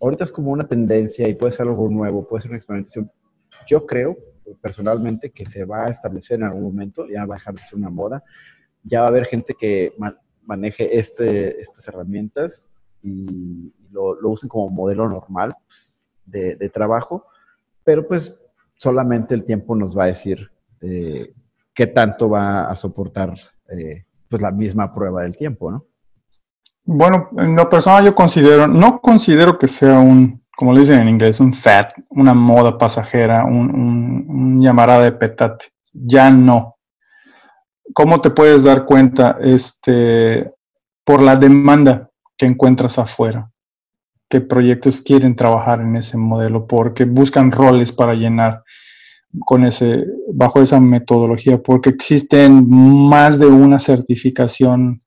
ahorita 0.00 0.24
es 0.24 0.32
como 0.32 0.50
una 0.50 0.66
tendencia 0.66 1.28
y 1.28 1.34
puede 1.34 1.52
ser 1.52 1.66
algo 1.66 1.88
nuevo, 1.88 2.26
puede 2.26 2.42
ser 2.42 2.50
una 2.52 2.58
experimentación. 2.58 3.10
Yo 3.66 3.86
creo 3.86 4.16
personalmente 4.60 5.30
que 5.30 5.46
se 5.46 5.64
va 5.64 5.86
a 5.86 5.90
establecer 5.90 6.38
en 6.38 6.44
algún 6.44 6.62
momento, 6.62 7.06
ya 7.08 7.26
va 7.26 7.34
a 7.34 7.38
dejar 7.38 7.54
de 7.54 7.62
ser 7.62 7.78
una 7.78 7.90
moda, 7.90 8.22
ya 8.82 9.00
va 9.00 9.06
a 9.06 9.10
haber 9.10 9.26
gente 9.26 9.54
que 9.54 9.92
maneje 10.44 10.98
este, 10.98 11.60
estas 11.60 11.88
herramientas 11.88 12.66
y 13.02 13.72
lo, 13.90 14.20
lo, 14.20 14.30
usen 14.30 14.48
como 14.48 14.70
modelo 14.70 15.08
normal 15.08 15.54
de, 16.24 16.56
de, 16.56 16.68
trabajo, 16.68 17.26
pero 17.84 18.06
pues 18.06 18.40
solamente 18.76 19.34
el 19.34 19.44
tiempo 19.44 19.74
nos 19.74 19.96
va 19.96 20.04
a 20.04 20.08
decir 20.08 20.50
eh, 20.80 21.32
qué 21.74 21.86
tanto 21.86 22.28
va 22.28 22.66
a 22.66 22.76
soportar 22.76 23.34
eh, 23.70 24.04
pues 24.28 24.42
la 24.42 24.50
misma 24.50 24.92
prueba 24.92 25.22
del 25.22 25.36
tiempo, 25.36 25.70
¿no? 25.70 25.86
Bueno, 26.84 27.30
en 27.36 27.56
lo 27.56 27.68
personal 27.68 28.04
yo 28.04 28.14
considero, 28.14 28.68
no 28.68 29.00
considero 29.00 29.58
que 29.58 29.66
sea 29.66 29.98
un, 29.98 30.44
como 30.56 30.72
le 30.72 30.80
dicen 30.80 31.00
en 31.00 31.08
inglés, 31.08 31.40
un 31.40 31.52
fad, 31.52 31.86
una 32.10 32.32
moda 32.32 32.78
pasajera, 32.78 33.44
un, 33.44 34.60
llamarada 34.60 35.02
de 35.02 35.12
petate. 35.12 35.66
Ya 35.92 36.30
no. 36.30 36.76
¿Cómo 37.92 38.20
te 38.20 38.30
puedes 38.30 38.62
dar 38.62 38.84
cuenta? 38.84 39.36
Este, 39.40 40.50
por 41.04 41.20
la 41.20 41.36
demanda 41.36 42.08
que 42.36 42.46
encuentras 42.46 42.98
afuera. 42.98 43.50
¿Qué 44.28 44.40
proyectos 44.40 45.00
quieren 45.00 45.36
trabajar 45.36 45.80
en 45.80 45.96
ese 45.96 46.16
modelo? 46.16 46.66
Porque 46.66 47.04
buscan 47.04 47.52
roles 47.52 47.92
para 47.92 48.14
llenar 48.14 48.62
con 49.44 49.64
ese, 49.64 50.04
bajo 50.32 50.62
esa 50.62 50.80
metodología, 50.80 51.58
porque 51.58 51.90
existen 51.90 52.68
más 52.68 53.38
de 53.38 53.46
una 53.46 53.78
certificación 53.78 55.02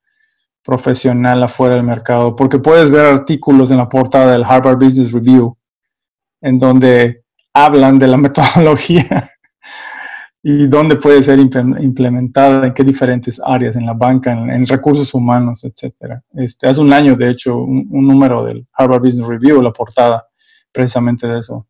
profesional 0.64 1.44
afuera 1.44 1.76
del 1.76 1.84
mercado, 1.84 2.36
porque 2.36 2.60
puedes 2.60 2.92
ver 2.92 3.06
artículos 3.06 3.72
en 3.72 3.78
la 3.78 3.90
portada 3.90 4.32
del 4.32 4.44
Harvard 4.44 4.78
Business 4.78 5.12
Review 5.12 5.58
en 6.42 6.60
donde 6.60 7.24
hablan 7.54 8.00
de 8.00 8.08
la 8.08 8.18
metodología 8.26 9.30
y 10.42 10.68
dónde 10.68 10.96
puede 10.96 11.22
ser 11.22 11.40
implementada, 11.40 12.68
en 12.68 12.74
qué 12.74 12.84
diferentes 12.84 13.42
áreas, 13.44 13.76
en 13.76 13.86
la 13.86 13.94
banca, 13.94 14.32
en, 14.32 14.66
recursos 14.66 15.14
humanos, 15.14 15.66
etc. 15.66 16.22
Este, 16.34 16.68
hace 16.68 16.80
un 16.80 16.94
año, 16.94 17.16
de 17.16 17.30
hecho, 17.30 17.58
un, 17.58 17.88
un, 17.92 18.08
número 18.08 18.46
del 18.46 18.66
Harvard 18.74 19.02
Business 19.02 19.28
Review, 19.28 19.62
la 19.62 19.74
portada, 19.74 20.26
precisamente 20.72 21.28
de 21.28 21.40
eso, 21.40 21.68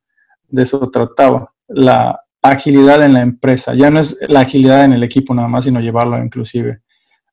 de 0.47 0.63
eso 0.63 0.89
trataba. 0.89 1.51
La, 1.67 2.19
agilidad 2.41 3.03
en 3.03 3.13
la 3.13 3.21
empresa. 3.21 3.73
Ya 3.75 3.89
no 3.89 3.99
es 3.99 4.17
la 4.21 4.41
agilidad 4.41 4.85
en 4.85 4.93
el 4.93 5.03
equipo 5.03 5.33
nada 5.33 5.47
más, 5.47 5.65
sino 5.65 5.79
llevarlo 5.79 6.17
inclusive 6.23 6.81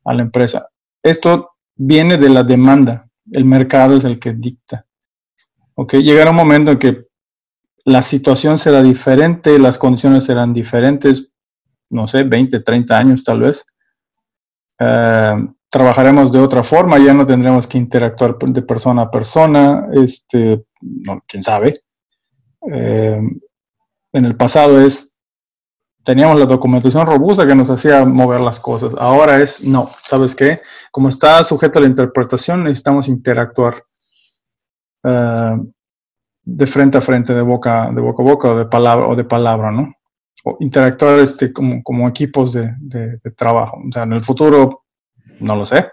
a 0.05 0.15
la 0.15 0.23
empresa. 0.23 0.69
Esto 1.03 1.51
viene 1.75 2.17
de 2.17 2.29
la 2.29 2.43
demanda. 2.43 3.09
El 3.31 3.45
mercado 3.45 3.97
es 3.97 4.05
el 4.05 4.19
que 4.19 4.33
dicta. 4.33 4.87
¿Ok? 5.75 5.95
Llegará 5.95 6.31
un 6.31 6.37
momento 6.37 6.73
en 6.73 6.79
que 6.79 7.06
la 7.87 8.03
situación 8.03 8.59
será 8.59 8.83
diferente, 8.83 9.61
las 9.61 9.79
condiciones 9.79 10.25
serán 10.25 10.53
diferentes, 10.53 11.33
no 11.89 12.09
sé, 12.09 12.25
20, 12.25 12.61
30 12.61 12.99
años 12.99 13.23
tal 13.23 13.41
vez. 13.41 13.65
Eh, 14.81 15.49
trabajaremos 15.71 16.33
de 16.33 16.41
otra 16.41 16.65
forma, 16.65 16.99
ya 16.99 17.15
no 17.15 17.25
tendremos 17.25 17.69
que 17.69 17.79
interactuar 17.79 18.37
de 18.39 18.63
persona 18.63 19.03
a 19.03 19.11
persona, 19.11 19.87
este, 19.93 20.65
no, 20.81 21.23
quién 21.29 21.45
sabe. 21.45 21.75
Eh, 22.73 23.21
en 24.13 24.25
el 24.25 24.37
pasado 24.37 24.81
es, 24.81 25.15
teníamos 26.05 26.41
la 26.41 26.47
documentación 26.47 27.07
robusta 27.07 27.47
que 27.47 27.55
nos 27.55 27.71
hacía 27.71 28.05
mover 28.05 28.41
las 28.41 28.59
cosas. 28.59 28.95
Ahora 28.99 29.41
es, 29.41 29.63
no, 29.63 29.93
¿sabes 30.03 30.35
qué? 30.35 30.61
Como 30.91 31.09
está 31.09 31.45
sujeto 31.45 31.79
a 31.79 31.83
la 31.83 31.89
interpretación, 31.89 32.65
necesitamos 32.65 33.07
interactuar 33.07 33.85
eh, 35.05 35.57
de 36.47 36.67
frente 36.67 36.97
a 36.97 37.01
frente, 37.01 37.35
de 37.35 37.43
boca, 37.43 37.91
de 37.93 38.01
boca 38.01 38.23
a 38.23 38.27
boca 38.27 38.51
o 38.53 38.59
de 38.59 38.67
palabra, 38.67 39.09
o 39.09 39.17
de 39.17 39.25
palabra, 39.25 39.73
¿no? 39.73 39.93
O 40.45 40.57
interactuar 40.61 41.19
este, 41.19 41.53
como, 41.53 41.83
como 41.83 42.09
equipos 42.09 42.53
de, 42.53 42.73
de, 42.79 43.19
trabajo. 43.37 43.83
O 43.87 43.93
sea, 43.93 44.05
en 44.05 44.13
el 44.13 44.25
futuro, 44.25 44.85
no 45.41 45.57
lo 45.57 45.67
sé, 45.67 45.87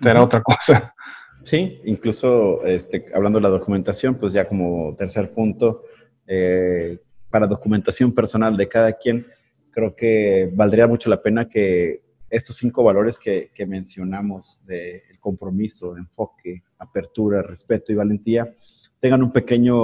será 0.00 0.22
otra 0.22 0.42
cosa. 0.42 0.94
Sí, 1.42 1.80
incluso 1.84 2.64
este, 2.64 3.06
hablando 3.14 3.38
de 3.38 3.42
la 3.42 3.50
documentación, 3.50 4.14
pues 4.14 4.32
ya 4.32 4.48
como 4.48 4.94
tercer 4.96 5.32
punto, 5.32 5.82
eh, 6.26 6.98
para 7.28 7.48
documentación 7.48 8.14
personal 8.14 8.56
de 8.56 8.68
cada 8.68 8.92
quien, 8.92 9.26
creo 9.72 9.96
que 9.96 10.50
valdría 10.54 10.86
mucho 10.86 11.10
la 11.10 11.20
pena 11.20 11.48
que 11.48 12.00
estos 12.30 12.56
cinco 12.56 12.84
valores 12.84 13.18
que, 13.18 13.50
mencionamos 13.66 14.60
de 14.64 15.02
compromiso, 15.20 15.96
enfoque, 15.96 16.62
apertura, 16.78 17.42
respeto 17.42 17.92
y 17.92 17.96
valentía 17.96 18.54
tengan 19.04 19.22
un 19.22 19.30
pequeño, 19.30 19.76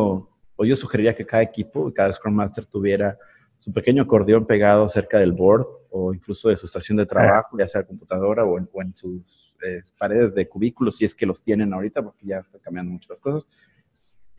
o 0.56 0.64
yo 0.64 0.74
sugeriría 0.74 1.14
que 1.14 1.26
cada 1.26 1.42
equipo, 1.42 1.92
cada 1.92 2.10
Scrum 2.10 2.32
Master 2.32 2.64
tuviera 2.64 3.18
su 3.58 3.70
pequeño 3.70 4.04
acordeón 4.04 4.46
pegado 4.46 4.88
cerca 4.88 5.18
del 5.18 5.32
board 5.32 5.66
o 5.90 6.14
incluso 6.14 6.48
de 6.48 6.56
su 6.56 6.64
estación 6.64 6.96
de 6.96 7.04
trabajo, 7.04 7.58
ya 7.58 7.68
sea 7.68 7.82
computadora 7.82 8.46
o 8.46 8.58
en, 8.58 8.96
sus 8.96 9.54
eh, 9.62 9.82
paredes 9.98 10.34
de 10.34 10.48
cubículos, 10.48 10.96
si 10.96 11.04
es 11.04 11.14
que 11.14 11.26
los 11.26 11.42
tienen 11.42 11.74
ahorita, 11.74 12.02
porque 12.02 12.28
ya 12.28 12.38
están 12.38 12.62
cambiando 12.62 12.92
mucho 12.92 13.12
las 13.12 13.20
cosas, 13.20 13.46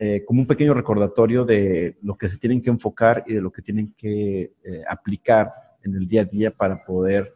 eh, 0.00 0.24
como 0.24 0.40
un 0.40 0.48
pequeño 0.48 0.74
recordatorio 0.74 1.44
de 1.44 1.96
lo 2.02 2.16
que 2.18 2.28
se 2.28 2.38
tienen 2.38 2.60
que 2.60 2.70
enfocar 2.70 3.22
y 3.28 3.34
de 3.34 3.40
lo 3.40 3.52
que 3.52 3.62
tienen 3.62 3.94
que 3.96 4.52
eh, 4.64 4.82
aplicar 4.88 5.52
en 5.84 5.94
el 5.94 6.08
día 6.08 6.22
a 6.22 6.24
día 6.24 6.50
para 6.50 6.84
poder 6.84 7.30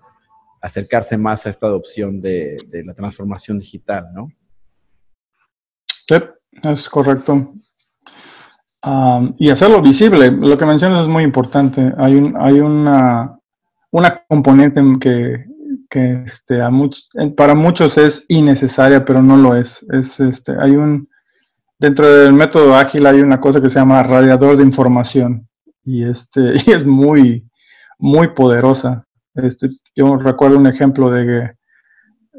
acercarse 0.61 1.17
más 1.17 1.47
a 1.47 1.51
esta 1.51 1.69
adopción 1.69 2.21
de, 2.21 2.57
la 2.85 2.93
transformación 2.93 3.61
digital, 3.61 4.09
¿no? 4.13 4.33
Sí, 6.09 6.17
es 6.63 6.89
correcto. 6.89 7.53
y 9.39 9.51
hacerlo 9.51 9.83
visible. 9.83 10.31
Lo 10.31 10.57
que 10.57 10.67
mencionas 10.67 11.03
es 11.03 11.09
muy 11.09 11.25
importante. 11.25 11.93
Hay, 11.99 12.15
un, 12.15 12.37
hay 12.39 12.61
una, 12.61 13.39
una 13.91 14.23
componente 14.29 14.83
que, 15.01 15.45
que 15.91 16.23
este, 16.25 16.63
a 16.63 16.71
para 17.37 17.55
muchos 17.55 17.99
es 17.99 18.25
innecesaria, 18.29 19.05
pero 19.05 19.23
no 19.23 19.37
lo 19.37 19.57
es. 19.57 19.85
es 19.91 20.21
este, 20.21 20.55
hay 20.61 20.77
un 20.77 21.09
dentro 21.79 22.07
del 22.07 22.33
método 22.33 22.75
ágil 22.75 23.07
hay 23.07 23.21
una 23.21 23.41
cosa 23.41 23.61
que 23.61 23.71
se 23.71 23.79
llama 23.79 24.03
radiador 24.03 24.57
de 24.57 24.63
información 24.63 25.49
y, 25.85 26.05
este, 26.05 26.55
y 26.67 26.73
es 26.73 26.85
muy, 26.85 27.49
muy 27.99 28.29
poderosa. 28.29 29.07
Este, 29.35 29.71
yo 29.95 30.17
recuerdo 30.17 30.59
un 30.59 30.67
ejemplo 30.67 31.11
de 31.11 31.27
que 31.27 31.56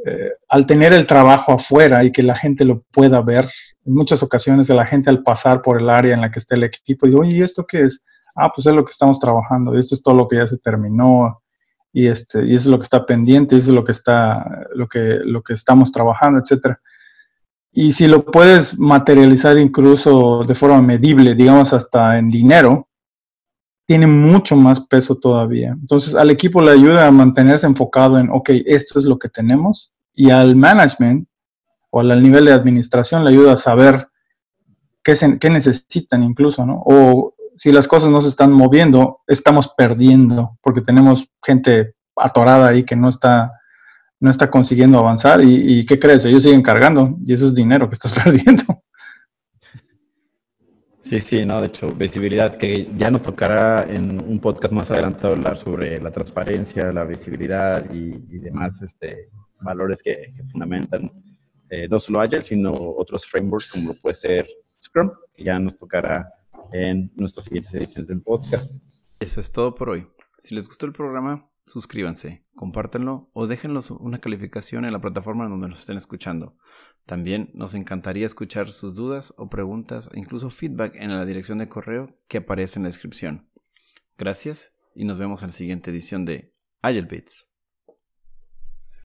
eh, 0.07 0.31
al 0.49 0.65
tener 0.65 0.93
el 0.93 1.05
trabajo 1.05 1.53
afuera 1.53 2.03
y 2.03 2.11
que 2.11 2.23
la 2.23 2.35
gente 2.35 2.65
lo 2.65 2.83
pueda 2.91 3.21
ver, 3.21 3.49
en 3.85 3.93
muchas 3.93 4.23
ocasiones 4.23 4.69
la 4.69 4.85
gente 4.85 5.09
al 5.09 5.23
pasar 5.23 5.61
por 5.61 5.81
el 5.81 5.89
área 5.89 6.13
en 6.13 6.21
la 6.21 6.31
que 6.31 6.39
está 6.39 6.55
el 6.55 6.63
equipo, 6.63 7.05
dice, 7.05 7.19
oye, 7.19 7.37
¿y 7.37 7.41
esto 7.41 7.65
qué 7.65 7.83
es? 7.83 8.03
Ah, 8.35 8.51
pues 8.53 8.67
es 8.67 8.73
lo 8.73 8.85
que 8.85 8.91
estamos 8.91 9.19
trabajando, 9.19 9.77
esto 9.77 9.95
es 9.95 10.01
todo 10.01 10.15
lo 10.15 10.27
que 10.27 10.37
ya 10.37 10.47
se 10.47 10.57
terminó, 10.59 11.41
y, 11.91 12.07
este, 12.07 12.45
y 12.45 12.55
eso 12.55 12.65
es 12.65 12.67
lo 12.67 12.77
que 12.77 12.83
está 12.83 13.05
pendiente, 13.05 13.55
y 13.55 13.57
eso 13.57 13.71
es 13.71 13.75
lo 13.75 13.83
que, 13.83 13.91
está, 13.91 14.67
lo 14.75 14.87
que, 14.87 15.19
lo 15.23 15.41
que 15.41 15.53
estamos 15.53 15.91
trabajando, 15.91 16.39
etcétera. 16.39 16.79
Y 17.71 17.91
si 17.93 18.07
lo 18.07 18.25
puedes 18.25 18.77
materializar 18.77 19.57
incluso 19.57 20.43
de 20.43 20.55
forma 20.55 20.81
medible, 20.81 21.35
digamos 21.35 21.73
hasta 21.73 22.17
en 22.17 22.29
dinero, 22.29 22.87
tiene 23.87 24.05
mucho 24.05 24.55
más 24.55 24.81
peso 24.81 25.15
todavía. 25.15 25.71
Entonces 25.71 26.13
al 26.13 26.29
equipo 26.29 26.61
le 26.61 26.71
ayuda 26.71 27.07
a 27.07 27.11
mantenerse 27.11 27.65
enfocado 27.65 28.19
en, 28.19 28.29
ok, 28.29 28.49
esto 28.65 28.99
es 28.99 29.05
lo 29.05 29.17
que 29.17 29.29
tenemos, 29.29 29.93
y 30.17 30.31
al 30.31 30.55
management 30.55 31.29
o 31.91 32.01
al 32.01 32.21
nivel 32.21 32.45
de 32.45 32.51
administración 32.51 33.23
le 33.23 33.29
ayuda 33.29 33.53
a 33.53 33.57
saber 33.57 34.09
qué, 35.03 35.13
qué 35.39 35.49
necesitan 35.49 36.23
incluso, 36.23 36.65
¿no? 36.65 36.81
O 36.85 37.35
si 37.55 37.71
las 37.71 37.87
cosas 37.87 38.09
no 38.09 38.21
se 38.21 38.29
están 38.29 38.51
moviendo, 38.51 39.21
estamos 39.27 39.69
perdiendo 39.77 40.57
porque 40.61 40.81
tenemos 40.81 41.29
gente 41.45 41.93
atorada 42.15 42.67
ahí 42.67 42.83
que 42.83 42.95
no 42.95 43.09
está, 43.09 43.53
no 44.19 44.31
está 44.31 44.49
consiguiendo 44.49 44.97
avanzar 44.97 45.41
y, 45.43 45.85
¿qué 45.85 45.99
crees? 45.99 46.25
Ellos 46.25 46.43
siguen 46.43 46.63
cargando 46.63 47.15
y 47.23 47.33
eso 47.33 47.45
es 47.45 47.53
dinero 47.53 47.87
que 47.87 47.93
estás 47.93 48.13
perdiendo. 48.23 48.63
Sí, 51.03 51.21
sí, 51.21 51.45
no, 51.45 51.61
de 51.61 51.67
hecho, 51.67 51.93
visibilidad, 51.93 52.57
que 52.57 52.89
ya 52.97 53.09
nos 53.09 53.21
tocará 53.21 53.85
en 53.87 54.19
un 54.19 54.39
podcast 54.39 54.73
más 54.73 54.91
adelante 54.91 55.27
hablar 55.27 55.55
sobre 55.55 56.01
la 56.01 56.11
transparencia, 56.11 56.91
la 56.91 57.05
visibilidad 57.05 57.85
y, 57.93 58.11
demás 58.39 58.81
este, 58.81 59.29
valores 59.61 60.01
que, 60.03 60.33
fundamentan 60.51 61.11
eh, 61.69 61.87
no 61.89 61.99
solo 61.99 62.21
Agile, 62.21 62.43
sino 62.43 62.71
otros 62.71 63.25
frameworks 63.25 63.71
como 63.71 63.93
puede 63.95 64.15
ser 64.15 64.47
Scrum, 64.81 65.11
que 65.35 65.43
ya 65.43 65.59
nos 65.59 65.77
tocará 65.77 66.29
en 66.71 67.11
nuestras 67.15 67.45
siguientes 67.45 67.73
ediciones 67.73 68.07
del 68.07 68.21
podcast. 68.21 68.71
Eso 69.19 69.41
es 69.41 69.51
todo 69.51 69.75
por 69.75 69.89
hoy. 69.89 70.07
Si 70.37 70.53
les 70.53 70.67
gustó 70.67 70.85
el 70.85 70.93
programa, 70.93 71.49
suscríbanse, 71.65 72.45
compártanlo 72.55 73.29
o 73.33 73.47
déjenlos 73.47 73.91
una 73.91 74.19
calificación 74.19 74.85
en 74.85 74.93
la 74.93 75.01
plataforma 75.01 75.49
donde 75.49 75.67
nos 75.67 75.79
estén 75.79 75.97
escuchando. 75.97 76.55
También 77.05 77.49
nos 77.53 77.73
encantaría 77.73 78.25
escuchar 78.25 78.69
sus 78.69 78.95
dudas 78.95 79.33
o 79.37 79.49
preguntas 79.49 80.09
incluso 80.13 80.49
feedback 80.49 80.95
en 80.95 81.15
la 81.15 81.25
dirección 81.25 81.57
de 81.57 81.69
correo 81.69 82.15
que 82.27 82.39
aparece 82.39 82.79
en 82.79 82.83
la 82.83 82.89
descripción. 82.89 83.49
Gracias 84.17 84.73
y 84.95 85.05
nos 85.05 85.17
vemos 85.17 85.41
en 85.41 85.49
la 85.49 85.53
siguiente 85.53 85.91
edición 85.91 86.25
de 86.25 86.53
Agile 86.81 87.07
Bits. 87.07 87.49